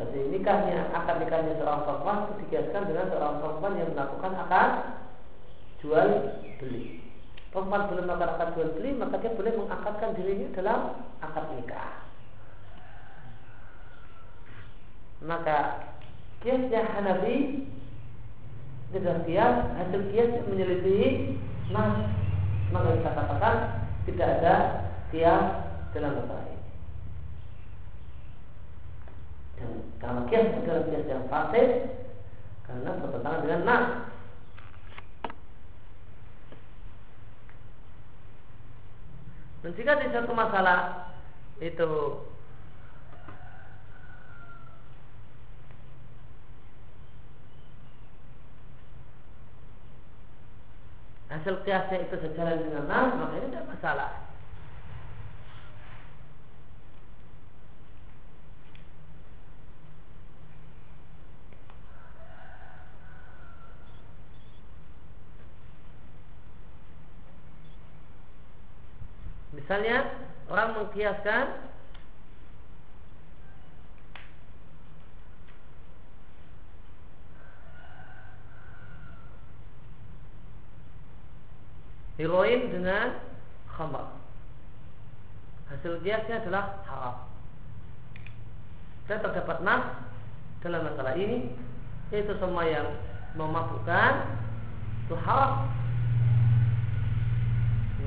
[0.00, 4.70] Berarti nikahnya, akad nikahnya seorang perempuan dikiaskan dengan seorang perempuan yang melakukan akad
[5.84, 6.08] jual
[6.56, 7.04] beli.
[7.52, 10.80] Perempuan belum melakukan akad jual beli, maka dia boleh mengakadkan dirinya dalam
[11.20, 11.92] akad nikah.
[15.20, 15.58] Maka
[16.40, 17.68] kiasnya Hanafi
[18.96, 21.36] tidak kias, hasil kias menyelidiki
[21.68, 22.08] mas
[22.72, 23.56] maka kita katakan
[24.08, 24.54] tidak ada
[25.12, 25.44] kias
[25.92, 26.49] dalam masalah
[29.60, 31.70] dan karena kias adalah kias yang fasid
[32.64, 33.84] karena bertentangan dengan nas.
[39.60, 41.12] Dan jika di satu masalah
[41.60, 42.24] itu
[51.28, 54.29] hasil kiasnya itu sejalan dengan nas, maka ini tidak masalah.
[69.70, 70.02] Misalnya
[70.50, 71.46] orang mengkiaskan
[82.18, 83.14] heroin dengan
[83.70, 84.10] khamar.
[85.70, 87.30] Hasil kiasnya adalah haram.
[89.06, 89.86] Dan terdapat nas
[90.66, 91.46] dalam masalah ini
[92.10, 92.90] yaitu semua yang
[93.38, 94.34] memabukkan
[95.06, 95.70] itu haram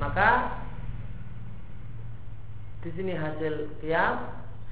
[0.03, 0.59] maka
[2.83, 4.19] di sini hasil kias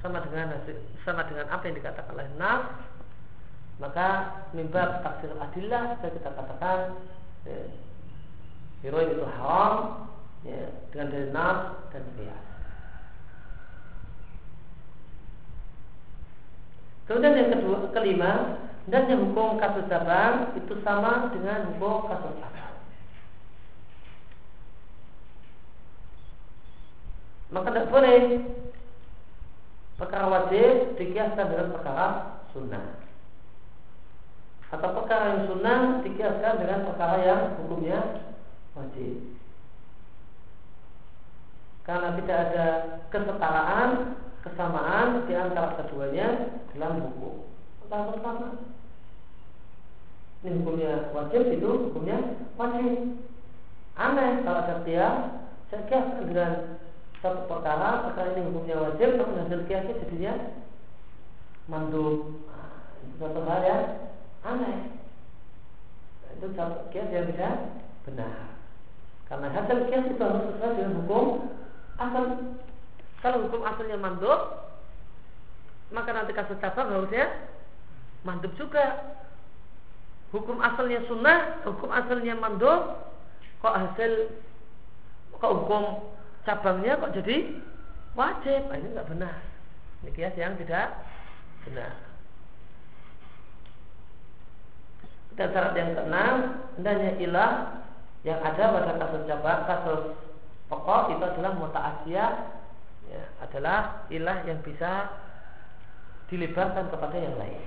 [0.04, 2.64] sama dengan hasil, sama dengan apa yang dikatakan oleh Nas.
[3.80, 4.08] Maka
[4.52, 7.02] mimbar taksir adillah bisa kita katakan
[7.48, 7.58] ya,
[8.84, 10.06] heroin itu haram
[10.44, 11.58] ya, dengan dari Nas
[11.90, 12.52] dan kias
[17.12, 18.32] kemudian yang kedua kelima
[18.88, 22.34] dan yang hukum kasus cabang itu sama dengan hukum kasus
[27.52, 28.20] maka tidak boleh
[30.00, 32.06] perkara wajib dikiaskan dengan perkara
[32.56, 32.96] sunnah.
[34.72, 38.00] Atau perkara yang sunnah dikiaskan dengan perkara yang hukumnya
[38.72, 39.36] wajib.
[41.84, 42.66] Karena tidak ada
[43.12, 43.90] kesetaraan
[44.42, 47.46] kesamaan di antara keduanya dalam hukum.
[47.84, 48.48] Maka sama
[50.42, 52.18] ini hukumnya wajib itu hukumnya
[52.56, 53.20] wajib.
[53.92, 55.16] Aneh kalau kias
[55.68, 56.81] saya kiaskan dengan
[57.22, 60.34] satu perkara perkara ini hukumnya wajib namun hasil kiasnya jadinya
[61.70, 63.84] mandub nah, itu satu hal yang
[64.42, 64.78] aneh.
[66.18, 67.54] Nah, itu satu kias yang tidak
[68.02, 68.58] benar.
[69.30, 71.26] Karena hasil kias itu harus sesuai dengan hukum
[72.02, 72.24] asal.
[73.22, 74.40] Kalau hukum asalnya mandub
[75.94, 77.30] maka nanti kasus cabang harusnya
[78.26, 79.14] mandub juga.
[80.34, 82.98] Hukum asalnya sunnah hukum asalnya mandub
[83.62, 84.26] kok hasil
[85.38, 86.11] kok hukum
[86.42, 87.36] cabangnya kok jadi
[88.18, 88.60] wajib?
[88.68, 89.36] Nah, ini nggak benar.
[90.02, 90.98] Ini kias yang tidak
[91.66, 91.92] benar.
[95.32, 96.34] Dan syarat yang keenam
[96.76, 97.52] hendaknya ilah
[98.22, 100.02] yang ada pada kasus cabang kasus
[100.68, 102.32] pokok itu adalah muta'asiyah
[103.08, 105.08] ya, adalah ilah yang bisa
[106.28, 107.62] dilebarkan kepada yang lain.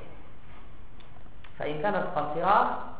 [1.57, 2.95] Sehingga nasfasirah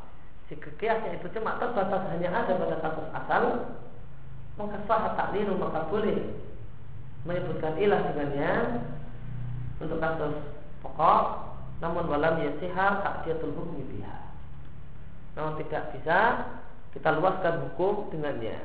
[0.49, 3.43] jika kiasnya itu cuma terbatas hanya ada pada kasus asal
[4.55, 6.31] maka sah takliru maka boleh
[7.27, 8.51] menyebutkan ilah dengannya
[9.83, 10.35] untuk kasus
[10.79, 11.23] pokok
[11.83, 14.31] namun walam yasiha takdiyatul hukmi biha.
[15.35, 16.19] Namun tidak bisa
[16.95, 18.55] kita luaskan hukum dengannya.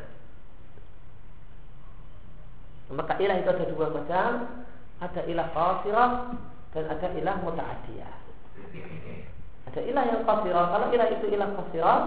[2.94, 4.30] Maka ilah itu ada dua macam.
[5.00, 6.10] Ada ilah qasirah
[6.76, 8.14] dan ada ilah muta'adiyah
[9.70, 10.64] ada ilah yang qasirah.
[10.74, 12.00] Kalau ilah itu ilah qasirah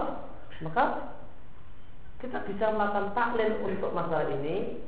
[0.62, 0.84] maka
[2.24, 4.80] kita bisa melakukan taklil untuk masalah ini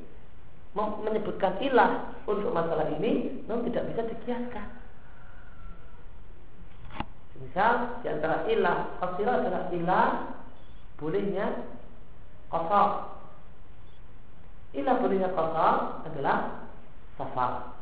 [0.76, 4.66] menyebutkan ilah untuk masalah ini namun tidak bisa dikiaskan.
[7.36, 10.08] Misal di antara ilah qasira adalah ilah
[10.96, 11.46] bolehnya
[12.48, 12.92] kosong
[14.72, 15.76] ilah bolehnya kosong
[16.08, 16.64] adalah
[17.20, 17.76] safar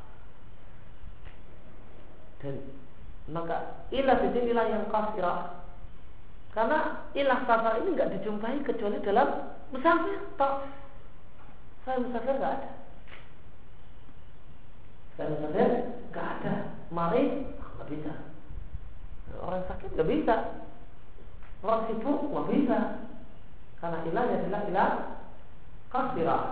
[2.43, 2.59] dan
[3.31, 5.64] maka ilah di sini ilah yang qasira
[6.55, 10.23] karena ilah safar ini nggak dijumpai kecuali dalam musafir.
[10.39, 10.63] Tok.
[11.83, 12.71] Saya musafir nggak ada.
[15.19, 15.71] Saya musafir
[16.15, 16.55] nggak ada.
[16.95, 18.13] Mari nggak bisa.
[19.43, 20.37] Orang sakit nggak bisa.
[21.67, 22.79] Orang sibuk nggak bisa.
[23.83, 24.91] Karena ilahnya adalah ilah
[25.91, 26.45] kasirah.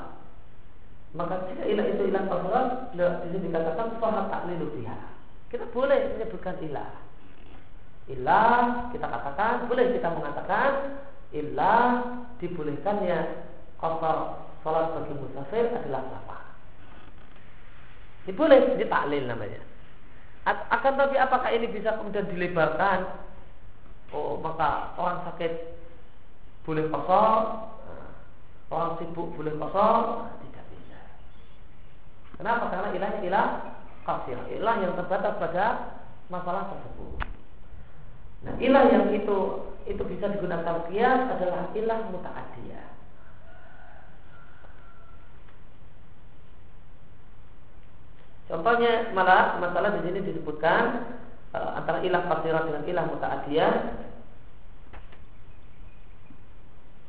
[1.15, 4.67] Maka jika ilah itu ilah kasirah, di sini dikatakan tak taklilu.
[5.47, 7.12] Kita boleh menyebutkan ilah
[8.13, 11.01] Ilah kita katakan boleh kita mengatakan
[11.33, 13.49] ilah dibolehkannya
[13.81, 16.39] kotor sholat bagi musafir adalah apa?
[18.29, 19.65] Ini boleh ditaklil namanya.
[20.45, 23.09] Akan tapi apakah ini bisa kemudian dilebarkan?
[24.13, 25.53] Oh maka orang sakit
[26.69, 27.43] boleh kosong,
[27.89, 28.11] nah,
[28.71, 31.01] orang sibuk boleh kosong, nah, tidak bisa.
[32.39, 32.65] Kenapa?
[32.71, 33.47] Karena ilahnya ilah
[34.07, 35.67] kasir, ilah yang terbatas pada
[36.31, 37.32] masalah tersebut.
[38.43, 39.39] Nah, ilah yang itu
[39.87, 42.87] itu bisa digunakan kias adalah ilah muta'adiyah.
[48.51, 51.09] Contohnya malah masalah di sini disebutkan
[51.57, 53.75] uh, antara ilah fasirah dengan ilah muta'adiyah.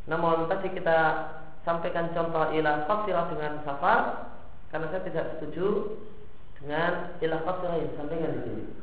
[0.07, 0.97] Namun tadi kita
[1.65, 4.31] sampaikan contoh ilah fasirah dengan safar
[4.69, 5.97] karena saya tidak setuju
[6.61, 8.82] dengan ilah fasirah yang disampaikan di sini.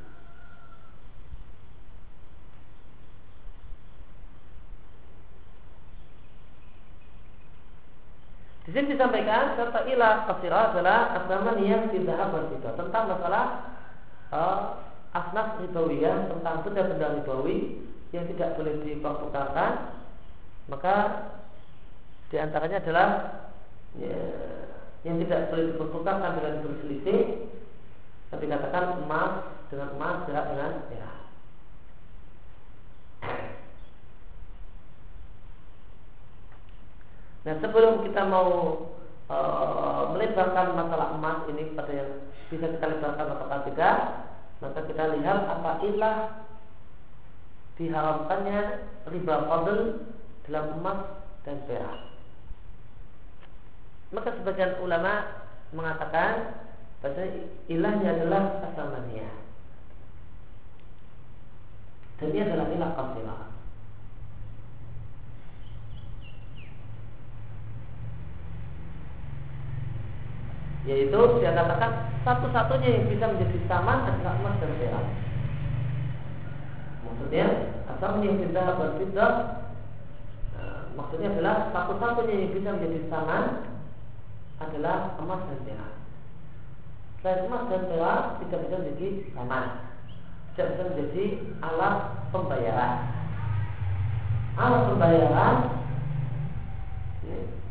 [8.70, 13.44] Di sini disampaikan serta ilah tafsirah adalah asnaman yang tidak berbeda tentang masalah
[14.30, 14.78] uh,
[15.10, 17.82] asnaf ribawiyah tentang benda-benda ribawi
[18.14, 19.90] yang tidak boleh dipertukarkan.
[20.70, 20.94] Maka
[22.30, 23.08] di antaranya adalah
[23.98, 24.22] ya,
[25.02, 27.20] yang tidak boleh dipertukarkan dengan berselisih
[28.30, 31.18] tapi katakan emas dengan emas tidak dengan perak
[37.40, 38.48] Nah sebelum kita mau
[39.28, 39.38] e,
[40.12, 42.10] melebarkan masalah emas ini pada yang
[42.52, 43.96] bisa kita lebarkan apakah tidak,
[44.60, 46.16] maka kita lihat apa ilah
[47.80, 48.60] diharamkannya
[49.08, 49.78] riba fadl
[50.44, 51.00] dalam emas
[51.48, 51.98] dan perak.
[54.10, 56.60] Maka sebagian ulama mengatakan
[57.00, 57.24] bahwa
[57.70, 59.30] ilahnya adalah asamania.
[62.20, 63.40] Dan dia adalah ilah qasirah.
[70.90, 75.06] Yaitu dia katakan satu-satunya yang bisa menjadi saman adalah emas dan perak.
[77.06, 77.46] Maksudnya
[77.86, 79.34] asal yang tidak berfitrah
[80.58, 83.44] nah, maksudnya adalah satu-satunya yang bisa menjadi saman
[84.58, 85.92] adalah emas dan perak.
[87.22, 89.64] Selain emas dan perak tidak bisa menjadi saman,
[90.50, 91.24] tidak bisa menjadi
[91.62, 91.96] alat
[92.34, 92.92] pembayaran.
[94.58, 95.56] Alat pembayaran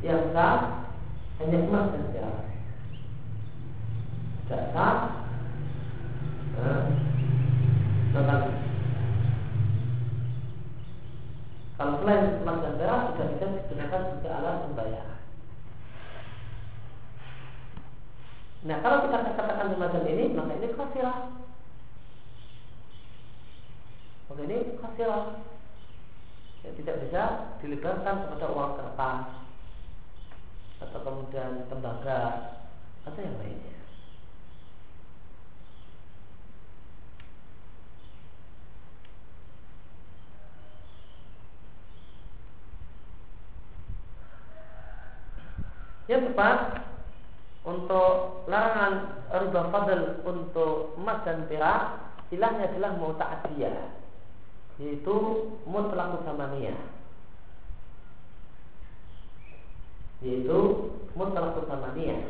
[0.08, 0.88] yang sah
[1.44, 2.49] hanya emas dan perak
[4.50, 4.88] jasa
[6.58, 6.84] eh,
[11.80, 15.20] kalau selain emas dan perak tidak bisa digunakan sebagai alat pembayaran.
[18.68, 21.20] Nah kalau kita katakan semacam ini maka ini kasirah.
[24.28, 25.26] Maka ini kasirah.
[26.60, 27.24] Ya, tidak bisa
[27.64, 29.20] dilibatkan kepada uang kertas
[30.84, 32.20] atau kemudian tembaga
[33.08, 33.79] atau yang lainnya.
[46.10, 46.90] Yang tepat
[47.70, 48.94] untuk larangan
[49.30, 52.02] riba fadl untuk emas dan perak
[52.34, 53.78] ilahnya adalah muta'adiyah
[54.80, 55.16] yaitu
[55.70, 56.80] mutlak samaniyah
[60.26, 60.60] yaitu
[61.14, 62.26] mutlak samaniyah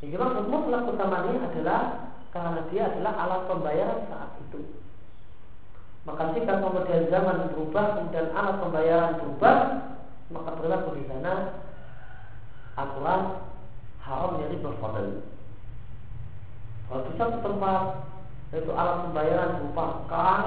[0.00, 1.80] yang dimaksud mutlak samaniyah adalah
[2.32, 4.60] karena dia adalah alat pembayaran saat itu.
[6.02, 9.56] Maka jika kemudian zaman berubah kemudian alat pembayaran berubah
[10.32, 11.60] maka berlaku di sana
[12.76, 13.22] aturan
[14.02, 15.08] haram jadi berfadl.
[16.88, 17.82] Kalau di satu tempat
[18.52, 20.46] yaitu alat pembayaran berupa kang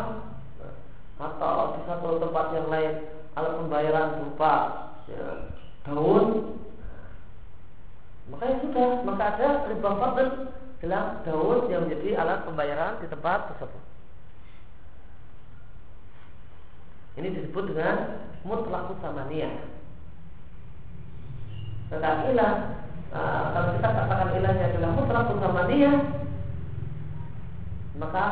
[1.17, 2.93] atau di satu tempat yang lain
[3.33, 4.53] alat pembayaran berupa
[5.09, 5.25] ya,
[5.89, 6.25] daun.
[8.25, 10.27] Maka ya sudah maka ada riba fadl
[10.81, 13.83] dalam daun yang menjadi alat pembayaran di tempat tersebut.
[17.15, 19.74] Ini disebut dengan mutlak samaniyah
[21.93, 22.53] tetapi ilah
[23.13, 25.29] uh, kalau kita katakan ilahnya adalah mutlak
[25.69, 25.93] dia
[27.95, 28.25] maka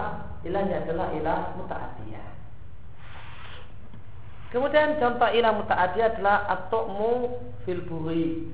[0.44, 2.28] ilahnya adalah ilah muta'adiyah.
[4.52, 7.12] Kemudian contoh ilah muta'adiyah adalah atokmu
[7.64, 8.52] fil buri.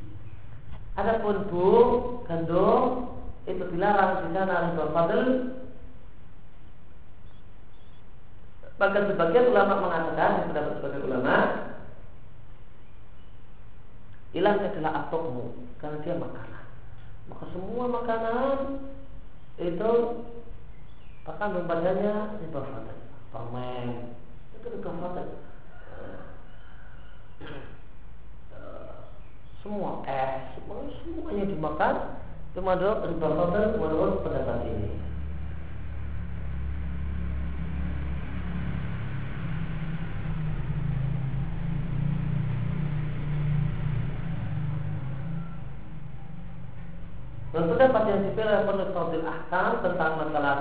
[0.95, 1.69] Adapun bu
[2.29, 3.13] gandum
[3.47, 5.21] itu dilarang di sana oleh fadl
[8.79, 11.35] Bahkan sebagian ulama mengatakan, pendapat sebagian ulama,
[14.29, 16.65] Ilahnya adalah atokmu karena dia makanan.
[17.33, 18.57] Maka semua makanan
[19.57, 19.91] itu
[21.25, 22.97] akan padanya riba fadl.
[23.33, 24.13] Permen
[24.53, 25.27] itu riba fadl.
[29.65, 30.55] Semua es,
[31.03, 31.95] semuanya dimakan
[32.53, 35.08] itu menurut riba fadl menurut pendapat ini.
[47.49, 50.57] Dan pendapat yang dipilih penulis Ahkam tentang masalah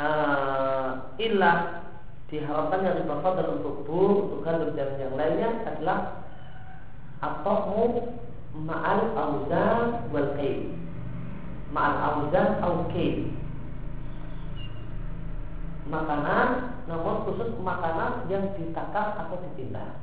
[0.00, 0.90] uh,
[1.20, 1.58] ilah
[2.32, 6.24] diharapkannya riba fadl untuk bu, untuk gandum dan yang lainnya adalah
[7.20, 8.00] atau
[8.56, 10.72] ma'al auzan wal kain.
[11.70, 12.88] Ma'al auzan au
[15.86, 16.48] makanan
[16.90, 19.94] namun khusus makanan yang ditakar atau ditimbang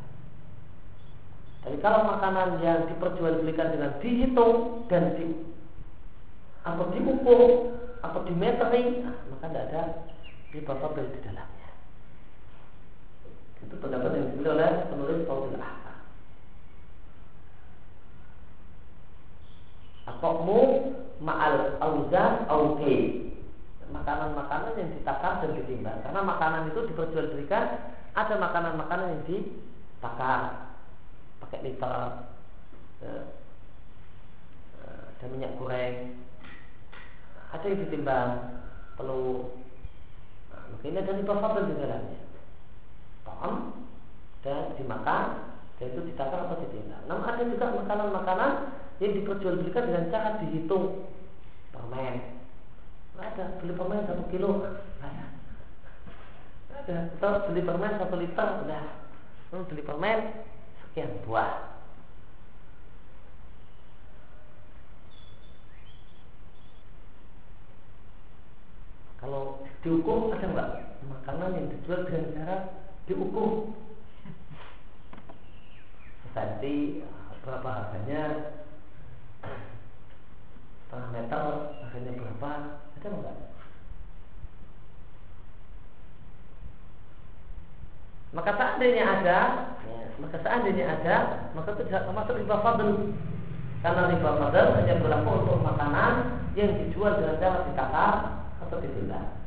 [1.64, 5.32] jadi kalau makanan yang diperjualbelikan dengan dihitung dan di,
[6.64, 9.82] atau diukur atau dimetri nah, maka tidak ada
[10.56, 11.70] riba fadl di dalamnya.
[13.64, 15.60] Itu pendapat yang dipilih oleh penulis Fauzul
[20.04, 20.36] Ahkam.
[20.44, 20.60] Mu
[21.24, 22.80] ma'al auzan au
[23.94, 26.02] makanan-makanan yang ditakar dan ditimbang.
[26.04, 27.66] Karena makanan itu diperjualbelikan
[28.14, 30.74] ada makanan-makanan yang ditakar.
[31.40, 32.24] Pakai liter
[33.04, 33.16] ya,
[34.84, 36.23] eh, dan minyak goreng
[37.54, 38.30] ada yang ditimbang
[38.98, 39.54] perlu
[40.50, 42.22] nah, mungkin ada riba fadl di dalamnya
[43.24, 43.54] tom
[44.44, 48.52] dan dimakan dan itu ditakar atau ditimbang Namun ada juga makanan-makanan
[49.02, 51.10] yang diperjualbelikan dengan cara dihitung
[51.74, 52.16] permen.
[53.18, 54.64] Ada beli permen satu kilo,
[55.02, 55.26] ada.
[56.82, 56.98] Ada.
[57.18, 58.86] Atau beli permen satu liter, udah.
[59.70, 60.18] Beli permen
[60.82, 61.73] sekian buah.
[69.24, 70.70] Kalau dihukum ada nggak
[71.08, 72.58] makanan yang dijual dengan cara
[73.08, 73.72] dihukum?
[76.28, 77.08] Seperti
[77.48, 78.24] berapa harganya?
[80.84, 81.44] Setengah meter
[81.88, 82.52] harganya berapa?
[83.00, 83.38] Ada nggak?
[88.36, 89.40] Maka seandainya ada,
[89.88, 91.16] ya, maka seandainya ada,
[91.56, 93.16] maka itu tidak termasuk riba fadl.
[93.80, 96.14] Karena riba fadl hanya berlaku untuk makanan
[96.60, 99.44] yang dijual dengan cara ditakar atau ditunda.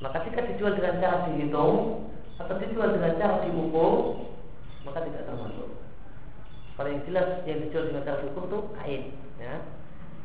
[0.00, 2.08] Maka jika dijual dengan cara dihitung
[2.40, 4.24] atau dijual dengan cara diukur,
[4.88, 5.76] maka tidak termasuk.
[6.80, 9.02] Paling jelas yang dijual dengan cara diukur itu kain,
[9.36, 9.60] ya.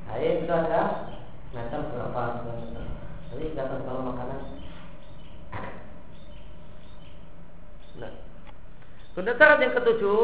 [0.08, 1.12] Kain itu ada
[1.52, 2.22] macam berapa
[3.36, 4.42] Jadi kata kalau makanan.
[8.00, 8.14] Nah.
[9.12, 10.20] Kemudian syarat yang ketujuh,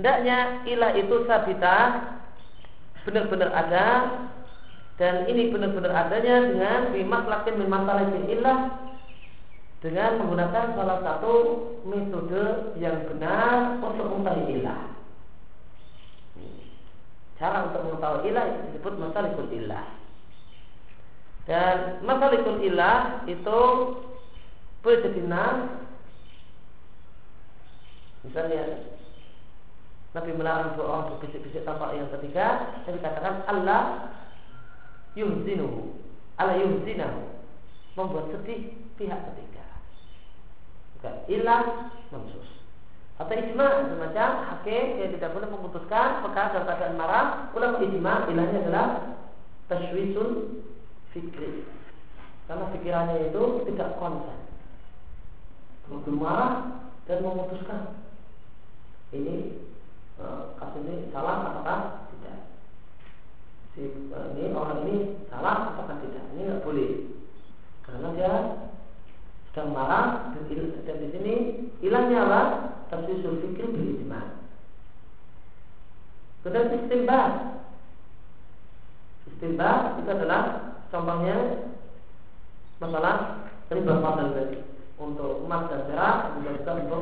[0.00, 2.20] hendaknya ilah itu sabitah
[3.02, 3.86] benar-benar ada
[5.00, 8.60] dan ini benar-benar adanya dengan bimas lakin min masalahin ilah
[9.82, 11.34] dengan menggunakan salah satu
[11.82, 14.82] metode yang benar untuk mengetahui ilah.
[17.34, 19.86] Cara untuk mengetahui ilah disebut masalikul ilah.
[21.50, 23.60] Dan masalikul ilah itu
[24.86, 25.58] boleh jadi nas.
[28.22, 28.91] Misalnya
[30.12, 32.76] Nabi melarang dua orang berbisik-bisik tanpa yang ketiga.
[32.84, 34.12] Dan dikatakan Allah
[35.16, 35.96] yuhzinuhu.
[36.36, 37.32] Allah yuhzinahu
[37.96, 39.64] membuat sedih pihak ketiga.
[40.96, 42.62] Bukan ilah mansus
[43.20, 47.26] atau ijma semacam hakim yang tidak boleh memutuskan perkara dalam keadaan marah.
[47.54, 48.86] Ulama ijma ilahnya adalah
[49.68, 50.58] tashwisul
[51.14, 51.62] fikri.
[52.48, 54.40] Karena pikirannya itu tidak konsen.
[56.08, 58.00] Marah dan memutuskan
[59.12, 59.60] ini
[60.20, 61.78] Eh, kasus ini salah apakah
[62.12, 62.52] tidak?
[63.72, 66.24] Si eh, ini orang ini salah apakah tidak?
[66.36, 66.92] Ini nggak boleh.
[67.80, 68.32] Karena dia
[69.52, 70.44] sedang marah dan,
[70.84, 71.34] dan di sini.
[71.80, 72.42] Hilangnya apa?
[72.92, 74.20] Tersusul fikir bil ijma.
[76.42, 77.32] Kemudian istimbat
[79.30, 80.42] istimbat itu adalah
[80.90, 81.66] contohnya
[82.82, 84.58] masalah riba fadl tadi.
[85.00, 87.00] Untuk emas dan perak juga juga untuk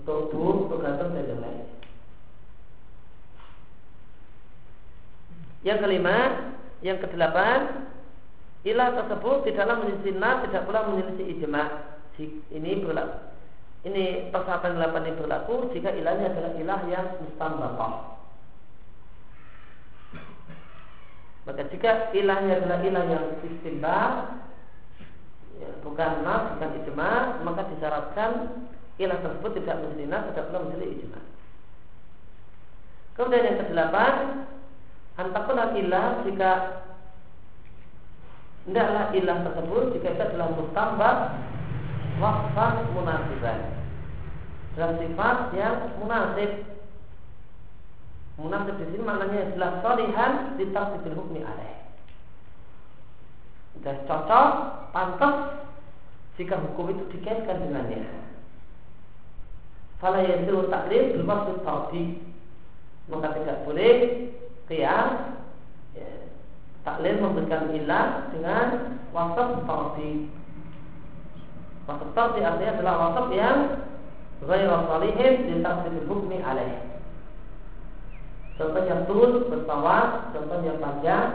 [0.00, 1.66] untuk buah, untuk gantung dan yang lain.
[5.60, 6.16] Yang kelima,
[6.80, 7.84] yang kedelapan,
[8.64, 11.64] ilah tersebut tidaklah menyelisih nas, tidak pula menyelisih ijma.
[12.52, 13.16] Ini berlaku.
[13.80, 17.92] Ini persyaratan delapan ini berlaku jika ilahnya adalah ilah yang mustambaqah.
[21.48, 23.98] Maka jika ilahnya adalah ilah yang istimba,
[25.56, 28.32] ya, bukan nas, bukan ijma, maka disyaratkan
[29.00, 31.20] ilah tersebut tidak menjadi nas, tidak pula menjadi ijma.
[33.16, 34.14] Kemudian yang kedelapan,
[35.20, 36.52] antakuna ilah jika
[38.64, 41.14] tidaklah ilah tersebut jika itu adalah mustambah
[42.20, 43.60] wasfan munasiban.
[44.76, 46.50] Dalam sifat yang munasib.
[48.40, 51.76] Munasib di sini maknanya adalah solihan di tasdidil hukmi alaih.
[53.76, 54.50] Sudah cocok
[54.96, 55.36] pantas
[56.40, 58.08] jika hukum itu dikaitkan dengannya.
[60.00, 61.60] Fala yasiru takrif bil maksud
[63.10, 64.29] maka tidak boleh
[64.70, 65.42] qiyas
[65.98, 66.08] ya,
[66.86, 68.66] taklil memberikan ilah dengan
[69.10, 70.30] wasaf tarti
[71.90, 73.58] wasaf tarti artinya adalah wasaf yang
[74.46, 76.80] ghairu salihin di tafsir hukmi alaih.
[78.56, 81.28] Contohnya turun bertawar contohnya panjang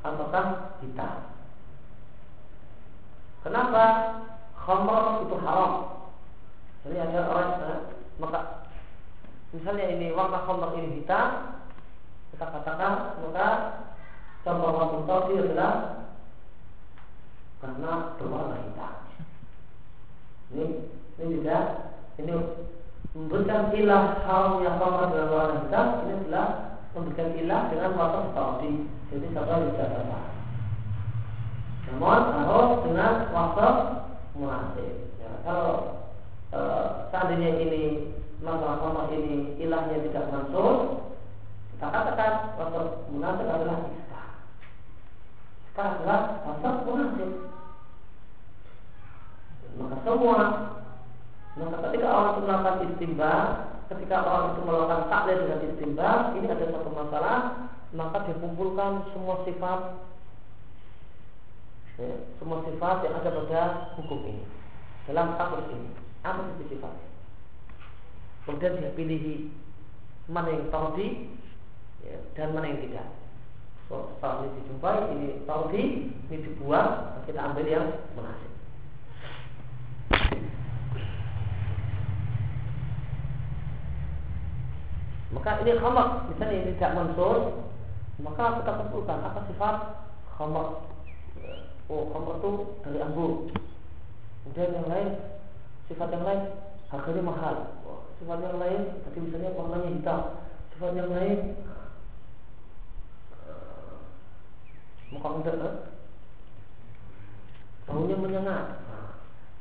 [0.00, 1.30] ataukah hitam
[3.44, 3.84] kenapa
[4.56, 5.72] khamr itu haram?
[6.80, 7.80] Jadi ada orang eh,
[8.20, 8.40] maka
[9.52, 11.59] misalnya ini warna khamr ini hitam
[12.40, 13.48] kita katakan maka
[14.40, 15.72] contoh tadi adalah
[17.60, 18.94] karena berwarna hitam.
[20.48, 20.64] Ini
[21.20, 21.64] ini tidak
[22.16, 22.32] ini
[23.12, 26.46] memberikan ilah hal yang sama dengan warna hitam ini adalah
[26.96, 28.72] memberikan ilah dengan warna tadi.
[29.12, 30.20] Jadi satu bisa sama.
[31.92, 33.68] Namun harus dengan waktu
[34.40, 34.94] munasib.
[35.20, 36.08] Ya, kalau
[36.56, 36.60] e,
[37.12, 37.82] seandainya ini
[38.40, 41.09] masalah-masalah ini ilahnya tidak masuk,
[41.80, 44.28] kita katakan wasaf munasib adalah ikhtar.
[45.72, 47.30] Sekarang adalah wasaf munasib.
[49.80, 50.40] Maka semua
[51.50, 53.48] Maka ketika orang itu melakukan istimbang,
[53.90, 57.38] ketika orang itu melakukan taklid dengan istimbang, ini ada satu masalah,
[57.90, 59.80] maka dikumpulkan semua sifat
[61.98, 63.62] ya, semua sifat yang ada pada
[63.98, 64.44] hukum ini
[65.10, 65.90] dalam status ini
[66.22, 67.08] apa sih sifatnya
[68.46, 69.24] kemudian dia pilih
[70.30, 71.26] mana yang taudi
[72.04, 73.08] ya, dan mana yang tidak?
[73.90, 75.82] Setelah ini dijumpai ini taudi
[76.14, 78.52] ini dibuang kita ambil yang munasib.
[85.30, 86.08] Maka ini khamar.
[86.30, 87.66] Misalnya ini tidak mansur
[88.20, 89.76] maka kita kumpulkan apa sifat
[90.36, 90.84] khamar.
[91.88, 92.52] Oh khamar itu
[92.84, 93.48] dari anggur
[94.40, 95.08] kemudian yang lain
[95.88, 96.40] sifat yang lain
[96.90, 97.56] harganya mahal.
[98.20, 100.20] Sifat yang lain tadi misalnya warnanya hitam.
[100.74, 101.38] Sifat yang lain
[103.48, 103.94] uh,
[105.10, 105.74] muka muda kan?
[107.90, 108.66] baunya menyengat.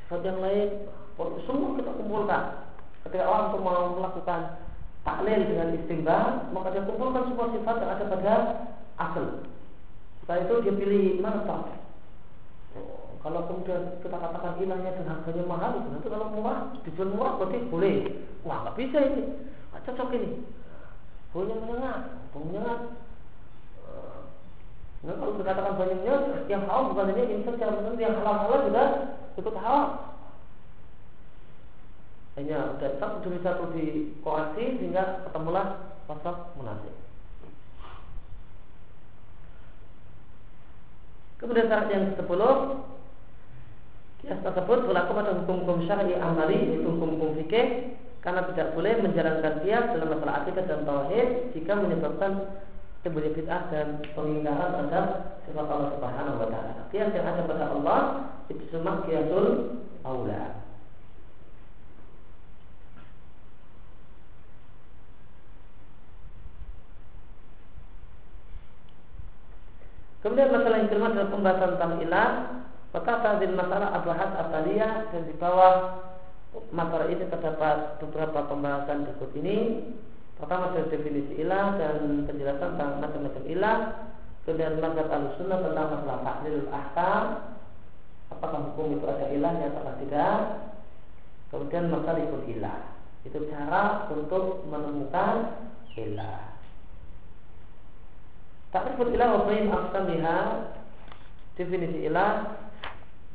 [0.06, 0.70] Sifat yang lain
[1.18, 2.44] semua kita kumpulkan.
[3.04, 4.42] Ketika orang itu mau melakukan
[5.02, 8.36] taklil dengan istimbang maka dia kumpulkan semua sifat yang ada pada
[9.02, 9.26] asal.
[10.22, 11.74] Setelah itu dia pilih mana tak
[12.78, 17.58] oh, kalau kemudian kita katakan ilahnya dan harganya mahal itu kalau murah dijual murah berarti
[17.74, 17.98] boleh.
[18.46, 19.24] Wah nggak bisa ini.
[19.74, 20.30] Nggak cocok ini.
[21.34, 22.02] Baunya menyengat.
[22.30, 22.80] Bau menyengat
[25.00, 26.16] Nah, kalau dikatakan banyaknya
[26.52, 28.84] yang halal bukan hanya insan secara yang halal halal juga
[29.40, 29.86] ikut halal
[32.36, 33.72] hanya dan satu demi satu
[34.24, 36.96] koreksi sehingga ketemulah pasal munasib.
[41.40, 42.42] Kemudian syarat yang ke-10
[44.20, 49.96] Kias tersebut berlaku pada hukum-hukum syar'i amali yaitu hukum-hukum fikih karena tidak boleh menjalankan kias
[49.96, 52.32] dalam masalah akidah dan tauhid jika menyebabkan
[53.00, 55.06] timbulnya bid'ah dan pengingkaran terhadap
[55.48, 56.74] sifat Allah Subhanahu wa taala.
[56.92, 58.00] Kias yang ada pada Allah
[58.52, 60.60] itu cuma kiasul aula.
[70.20, 72.30] Kemudian masalah yang kelima adalah pembahasan tentang ilah.
[72.90, 76.02] Maka tadil masalah abahas asalia dan di bawah
[76.74, 79.58] masalah ini terdapat beberapa pembahasan berikut ini.
[80.40, 83.80] Pertama adalah definisi ilah dan penjelasan tentang macam-macam ilah.
[84.48, 87.24] Kemudian mazhab al-sunnah tentang masalah taklil ahkam.
[88.32, 90.40] Apakah hukum itu ada ilahnya atau tidak?
[91.52, 92.80] Kemudian masalah ikut ilah.
[93.28, 95.36] Itu cara untuk menemukan
[96.00, 96.56] ilah.
[98.72, 100.40] Ta'riful ilah wa bain aqsamiha
[101.60, 102.56] definisi ilah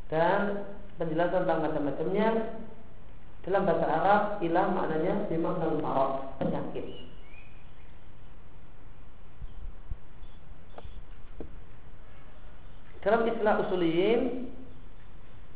[0.09, 0.65] dan
[0.97, 2.29] penjelasan tentang macam-macamnya
[3.45, 6.87] dalam bahasa Arab ilah maknanya bimakna marad penyakit.
[13.05, 14.49] Dalam istilah usuliyin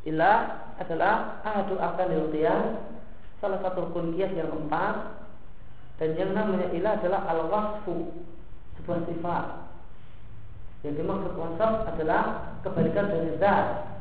[0.05, 2.77] ilah adalah ahadu akalil qiyas
[3.41, 5.17] salah satu rukun yang keempat
[5.97, 8.13] dan yang namanya ilah adalah al-wasfu
[8.77, 9.45] sebuah sifat
[10.85, 13.98] yang dimaksud wasaf adalah kebalikan dari zat.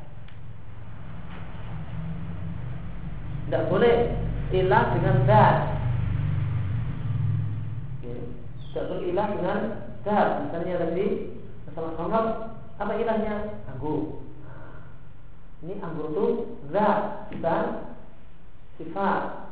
[3.48, 4.12] Tidak boleh
[4.52, 5.56] ilah dengan zat.
[8.04, 9.58] Tidak boleh ilah dengan
[10.04, 10.28] zat.
[10.44, 11.32] Misalnya tadi
[11.64, 12.24] masalah khamar,
[12.76, 13.56] apa ilahnya?
[13.72, 14.20] Anggur.
[15.64, 16.26] Ini anggur itu
[16.76, 17.88] zat dan
[18.76, 19.48] sifat.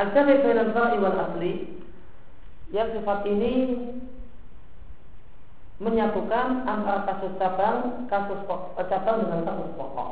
[0.00, 1.84] Al-jami bainal asli
[2.72, 3.52] yang sifat ini
[5.78, 8.40] menyatukan antara kasus cabang, kasus
[8.78, 10.10] eh, cabang dengan kasus pokok.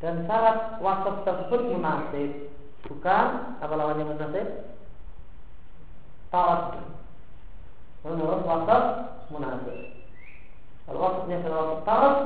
[0.00, 2.52] Dan syarat wasaf tersebut munasib,
[2.88, 3.26] bukan
[3.60, 4.48] apa lawannya munasib?
[6.32, 6.80] Tawad.
[8.04, 8.84] Menurut wasaf
[9.32, 9.76] munasib.
[10.88, 12.16] Kalau wasafnya adalah tawad,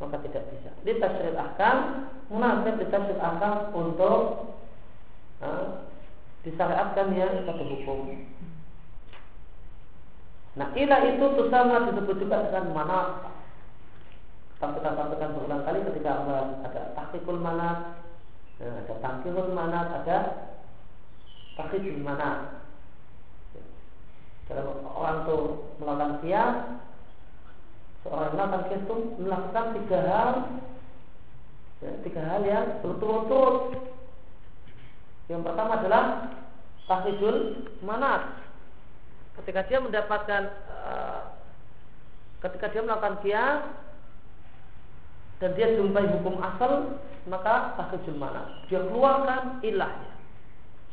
[0.00, 0.70] maka tidak bisa.
[0.86, 1.76] Di tasrif ahkam,
[2.32, 4.20] munasib di tasrif ahkam untuk
[5.44, 5.84] uh,
[6.46, 8.24] disyariatkannya satu hukum.
[10.58, 13.00] Nah, ilah itu sama disebut juga dengan mana.
[14.58, 16.18] Tapi kita sampaikan berulang kali ketika
[16.66, 17.94] ada tahkikul mana,
[18.58, 20.18] nah, ada tangkihul mana, ada
[21.54, 22.58] tahkikul mana.
[24.50, 25.38] Dalam orang itu
[25.78, 26.54] melakukan kias,
[28.02, 30.30] seorang melakukan kias itu melakukan tiga hal,
[31.78, 33.78] ya, tiga hal yang berturut-turut
[35.28, 36.04] yang pertama adalah
[36.88, 38.47] tahidul manat.
[39.42, 41.22] Ketika dia mendapatkan uh,
[42.42, 43.62] ketika dia melakukan kias
[45.38, 46.98] dan dia jumpai hukum asal
[47.30, 48.46] maka tahidul manat.
[48.66, 50.12] Dia keluarkan ilahnya.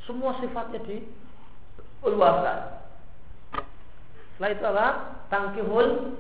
[0.06, 2.60] Semua sifatnya dikeluarkan.
[4.36, 4.94] Setelah itu adalah
[5.32, 6.20] tangkihul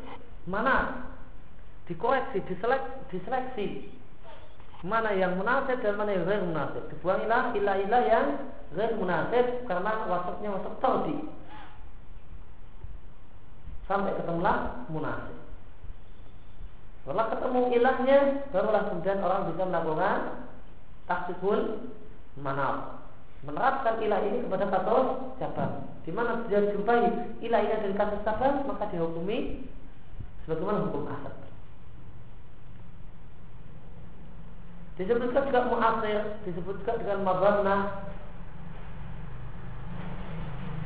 [0.49, 1.05] manat.
[1.85, 3.67] dikoreksi, diseleksi, diseleksi
[4.85, 6.85] mana yang munasib dan mana yang munasib.
[6.93, 8.27] Dibuangilah ilah-ilah yang
[8.77, 11.17] ghair munasib karena wasatnya wasat tadi.
[13.85, 15.37] Sampai ketemulah munasib.
[17.05, 18.19] Setelah ketemu ilahnya,
[18.49, 20.19] barulah kemudian orang bisa melakukan
[21.05, 21.85] taksibul
[22.41, 23.05] manal.
[23.45, 25.85] Menerapkan ilah ini kepada kasus cabang.
[26.01, 29.69] Di mana dia jumpai ilah ini dari kasus cabang, maka dihukumi
[30.49, 31.33] sebagaimana hukum asal.
[34.97, 37.81] Disebutkan juga mu'asir, disebut juga dengan mabarnah,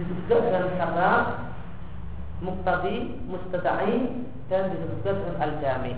[0.01, 1.11] disebut juga dengan kata
[2.39, 5.93] muktadi, mustada'i, dan disebutkan dengan al-jami.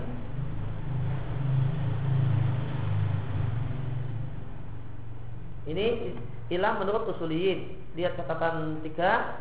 [5.62, 5.86] Ini
[6.50, 7.78] ilah menurut usuliyin.
[7.94, 9.40] Lihat catatan tiga.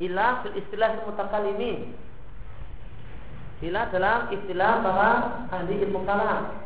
[0.00, 1.94] Ilah fil istilah mutakalimin.
[3.62, 5.10] Ilah dalam istilah para
[5.52, 6.64] ahli ilmu kalam.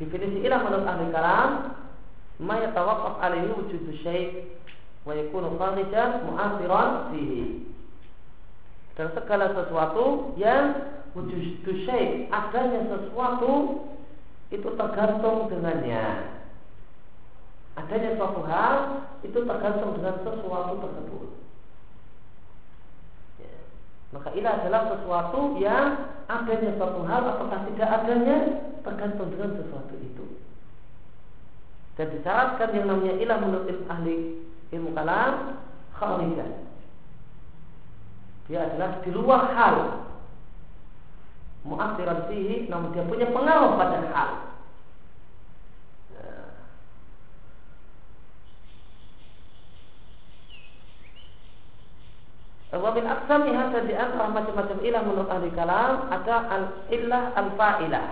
[0.00, 1.50] Definisi ilah menurut ahli kalam
[2.42, 4.55] ma yatawaqqaf alaihi wujudu syai'
[5.06, 7.62] wa yakunu kharijan mu'athiran fihi.
[8.98, 10.82] Dan segala sesuatu yang
[11.14, 13.84] wujudu syai' adanya sesuatu
[14.50, 16.34] itu tergantung dengannya.
[17.76, 18.76] Adanya suatu hal
[19.20, 21.28] itu tergantung dengan sesuatu tersebut.
[23.36, 23.56] Ya.
[24.16, 28.38] Maka ilah adalah sesuatu yang adanya suatu hal apakah tidak adanya
[28.80, 30.24] tergantung dengan sesuatu itu.
[32.00, 35.60] Dan disyaratkan yang namanya ilah menurut ahli ilmu kalam
[35.94, 36.50] kharijan.
[38.46, 39.76] Dia adalah di luar hal
[41.66, 44.30] muakhiran fihi namun dia punya pengaruh pada hal.
[52.76, 58.06] Wa min aqsamiha di antara macam-macam ilah menurut ahli kalam ada al ilah al fa'ilah.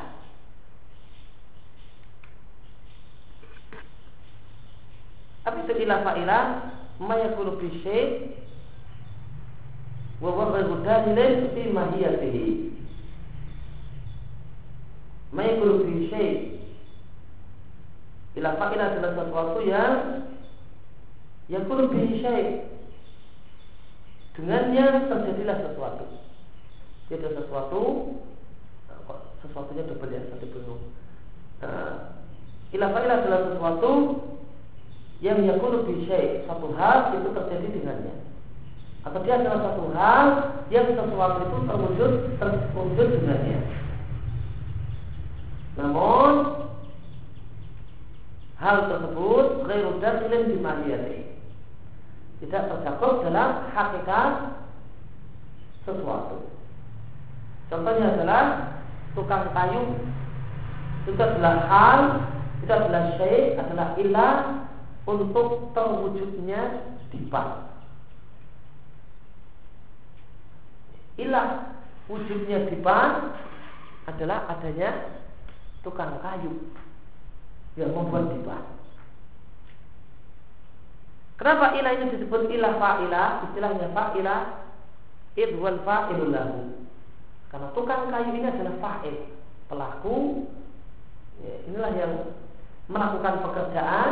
[5.44, 6.44] Apa itu ilah fa'ilah?
[7.04, 8.08] Ma yakulu fi syai'
[10.22, 12.46] wa ghairu dalilin mahiyatihi.
[15.36, 16.34] Ma yakulu fi syai'
[18.34, 19.94] Ilah fa'ilah adalah sesuatu yang
[21.52, 21.92] yakulu
[22.24, 22.66] syai'
[24.34, 26.04] Dengannya terjadilah sesuatu.
[27.06, 27.80] Tidak sesuatu
[29.44, 30.82] sesuatunya double ya satu bingung.
[31.60, 32.18] Nah,
[32.72, 33.90] ilah fa'ilah adalah sesuatu
[35.22, 36.08] yang yakunu bi
[36.46, 38.14] satu hal itu terjadi dengannya.
[39.04, 40.26] Atau dia adalah satu hal
[40.72, 43.58] yang sesuatu itu terwujud terwujud dengannya.
[45.76, 46.32] Namun
[48.58, 51.20] hal tersebut ghairu dakhilin mahiyati
[52.42, 54.32] tidak tercakup dalam hakikat
[55.84, 56.48] sesuatu.
[57.68, 58.42] Contohnya adalah
[59.12, 60.00] tukang kayu.
[61.04, 62.00] Itu adalah hal
[62.64, 64.63] itu adalah syai adalah ilah
[65.04, 66.60] untuk terwujudnya
[67.12, 67.68] dipan.
[71.20, 71.78] Ilah
[72.10, 73.36] wujudnya dipan
[74.10, 75.14] adalah adanya
[75.86, 76.72] tukang kayu
[77.78, 78.64] yang membuat dipan.
[81.34, 83.28] Kenapa ilah ini disebut ilah fa'ilah?
[83.50, 84.40] Istilahnya fa'ilah
[85.34, 86.60] idwal fa'ilul lahu.
[87.50, 89.16] Karena tukang kayu ini adalah fa'il,
[89.70, 90.46] pelaku.
[91.42, 92.12] Ya, inilah yang
[92.86, 94.10] melakukan pekerjaan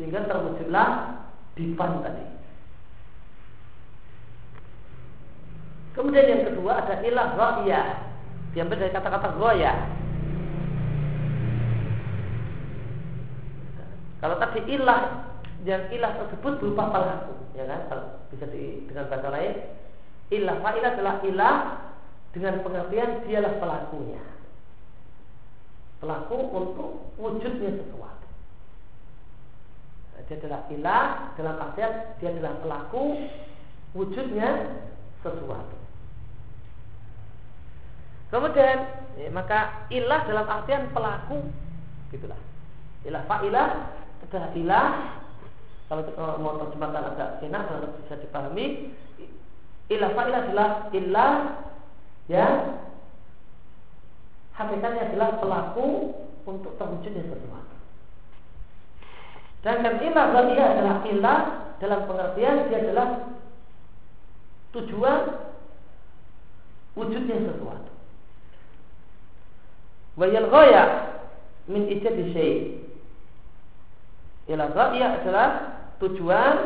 [0.00, 1.20] sehingga terwujudlah
[1.60, 2.24] dipan tadi.
[5.92, 7.82] Kemudian yang kedua ada ilah ra'ya.
[8.56, 9.76] Diambil dari kata-kata goya.
[14.24, 15.28] Kalau tadi ilah
[15.68, 17.80] yang ilah tersebut berupa pelaku, ya kan?
[17.92, 19.54] Kalau bisa di, dengan bahasa lain,
[20.32, 21.56] ilah fa'ilah adalah ilah
[22.32, 24.24] dengan pengertian dialah pelakunya.
[26.00, 26.90] Pelaku untuk
[27.20, 28.19] wujudnya sesuatu
[30.26, 31.04] dia adalah ilah
[31.38, 33.02] dalam artian dia adalah pelaku
[33.94, 34.50] wujudnya
[35.20, 35.76] sesuatu.
[38.30, 38.78] Kemudian
[39.18, 41.42] ya, maka ilah dalam artian pelaku
[42.14, 42.38] gitulah.
[43.02, 43.68] Ilah fa'ilah
[44.28, 44.88] adalah ilah
[45.90, 48.94] kalau kita mau terjemahkan agak enak kalau bisa dipahami
[49.90, 51.34] ilah fa'ilah adalah ilah
[52.30, 52.78] yang
[54.54, 56.14] hakikatnya adalah pelaku
[56.46, 57.69] untuk terwujudnya sesuatu.
[59.60, 61.40] Sedangkan ilah dia adalah ilah
[61.76, 63.08] dalam pengertian dia adalah
[64.72, 65.20] tujuan
[66.96, 67.92] wujudnya sesuatu.
[70.16, 70.84] Wayal ghaya
[71.68, 72.56] min ijadi syai.
[74.48, 75.48] Ilah ghaya adalah
[76.00, 76.56] tujuan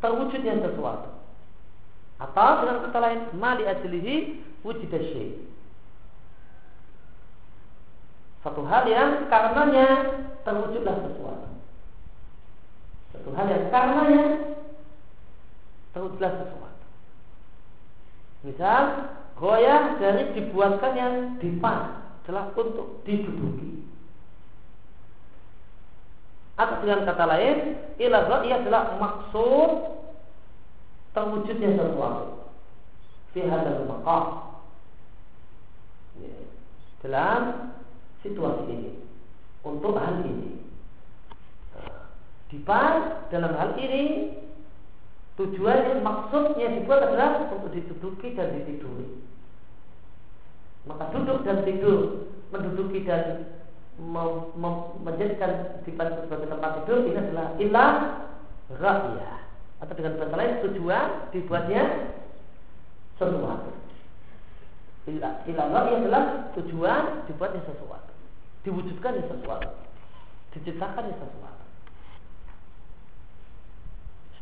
[0.00, 1.12] terwujudnya sesuatu.
[2.16, 4.16] Atau dengan kata lain mali ajlihi
[4.64, 5.36] wujud syai.
[8.40, 9.88] Satu hal yang karenanya
[10.42, 11.51] terwujudlah sesuatu.
[13.30, 14.24] Hal yang karenanya
[15.94, 16.84] terwujudlah sesuatu.
[18.42, 18.82] Misal,
[19.38, 23.86] goyah dari dibuatkannya dipan adalah untuk diduduki.
[26.58, 27.56] Atau dengan kata lain,
[27.98, 29.70] ilah ia adalah maksud
[31.14, 32.50] terwujudnya sesuatu.
[33.32, 34.24] Fi hadal maqam.
[36.20, 36.36] Ya.
[37.02, 37.40] Dalam
[38.22, 38.92] situasi ini
[39.66, 40.61] untuk hal ini.
[42.52, 44.36] Dipan dalam hal ini
[45.40, 49.08] tujuannya maksudnya dibuat adalah untuk dituduki dan ditiduri.
[50.84, 53.48] Maka duduk dan tidur, menduduki dan
[55.00, 57.92] menjadikan dipan sebagai tempat tidur ini adalah ilah
[58.76, 59.38] ra'iyah
[59.80, 61.82] atau dengan bahasa lain tujuan dibuatnya
[63.16, 63.72] sesuatu.
[65.08, 66.24] Ilah ra'iyah adalah
[66.60, 68.12] tujuan dibuatnya sesuatu
[68.62, 69.70] diwujudkan di sesuatu
[70.54, 71.51] diciptakan di sesuatu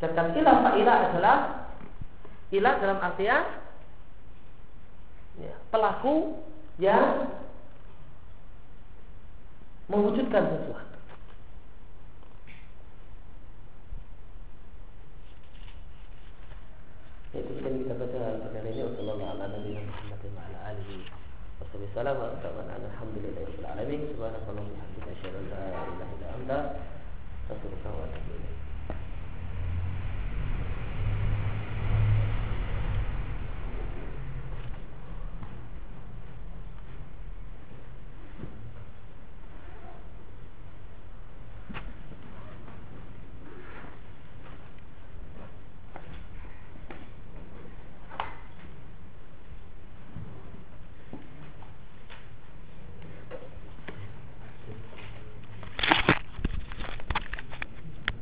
[0.00, 1.36] sedangkan ilah fa'ilah adalah
[2.50, 3.44] ilah dalam artian
[5.38, 6.40] ya, pelaku
[6.80, 7.28] yang
[9.92, 10.96] mewujudkan sesuatu.
[17.30, 18.90] Itu kita baca pada hari ini.
[18.90, 21.62] Wassalamualaikum warahmatullahi wabarakatuh.
[21.62, 26.79] Wassalamualaikum warahmatullahi wabarakatuh.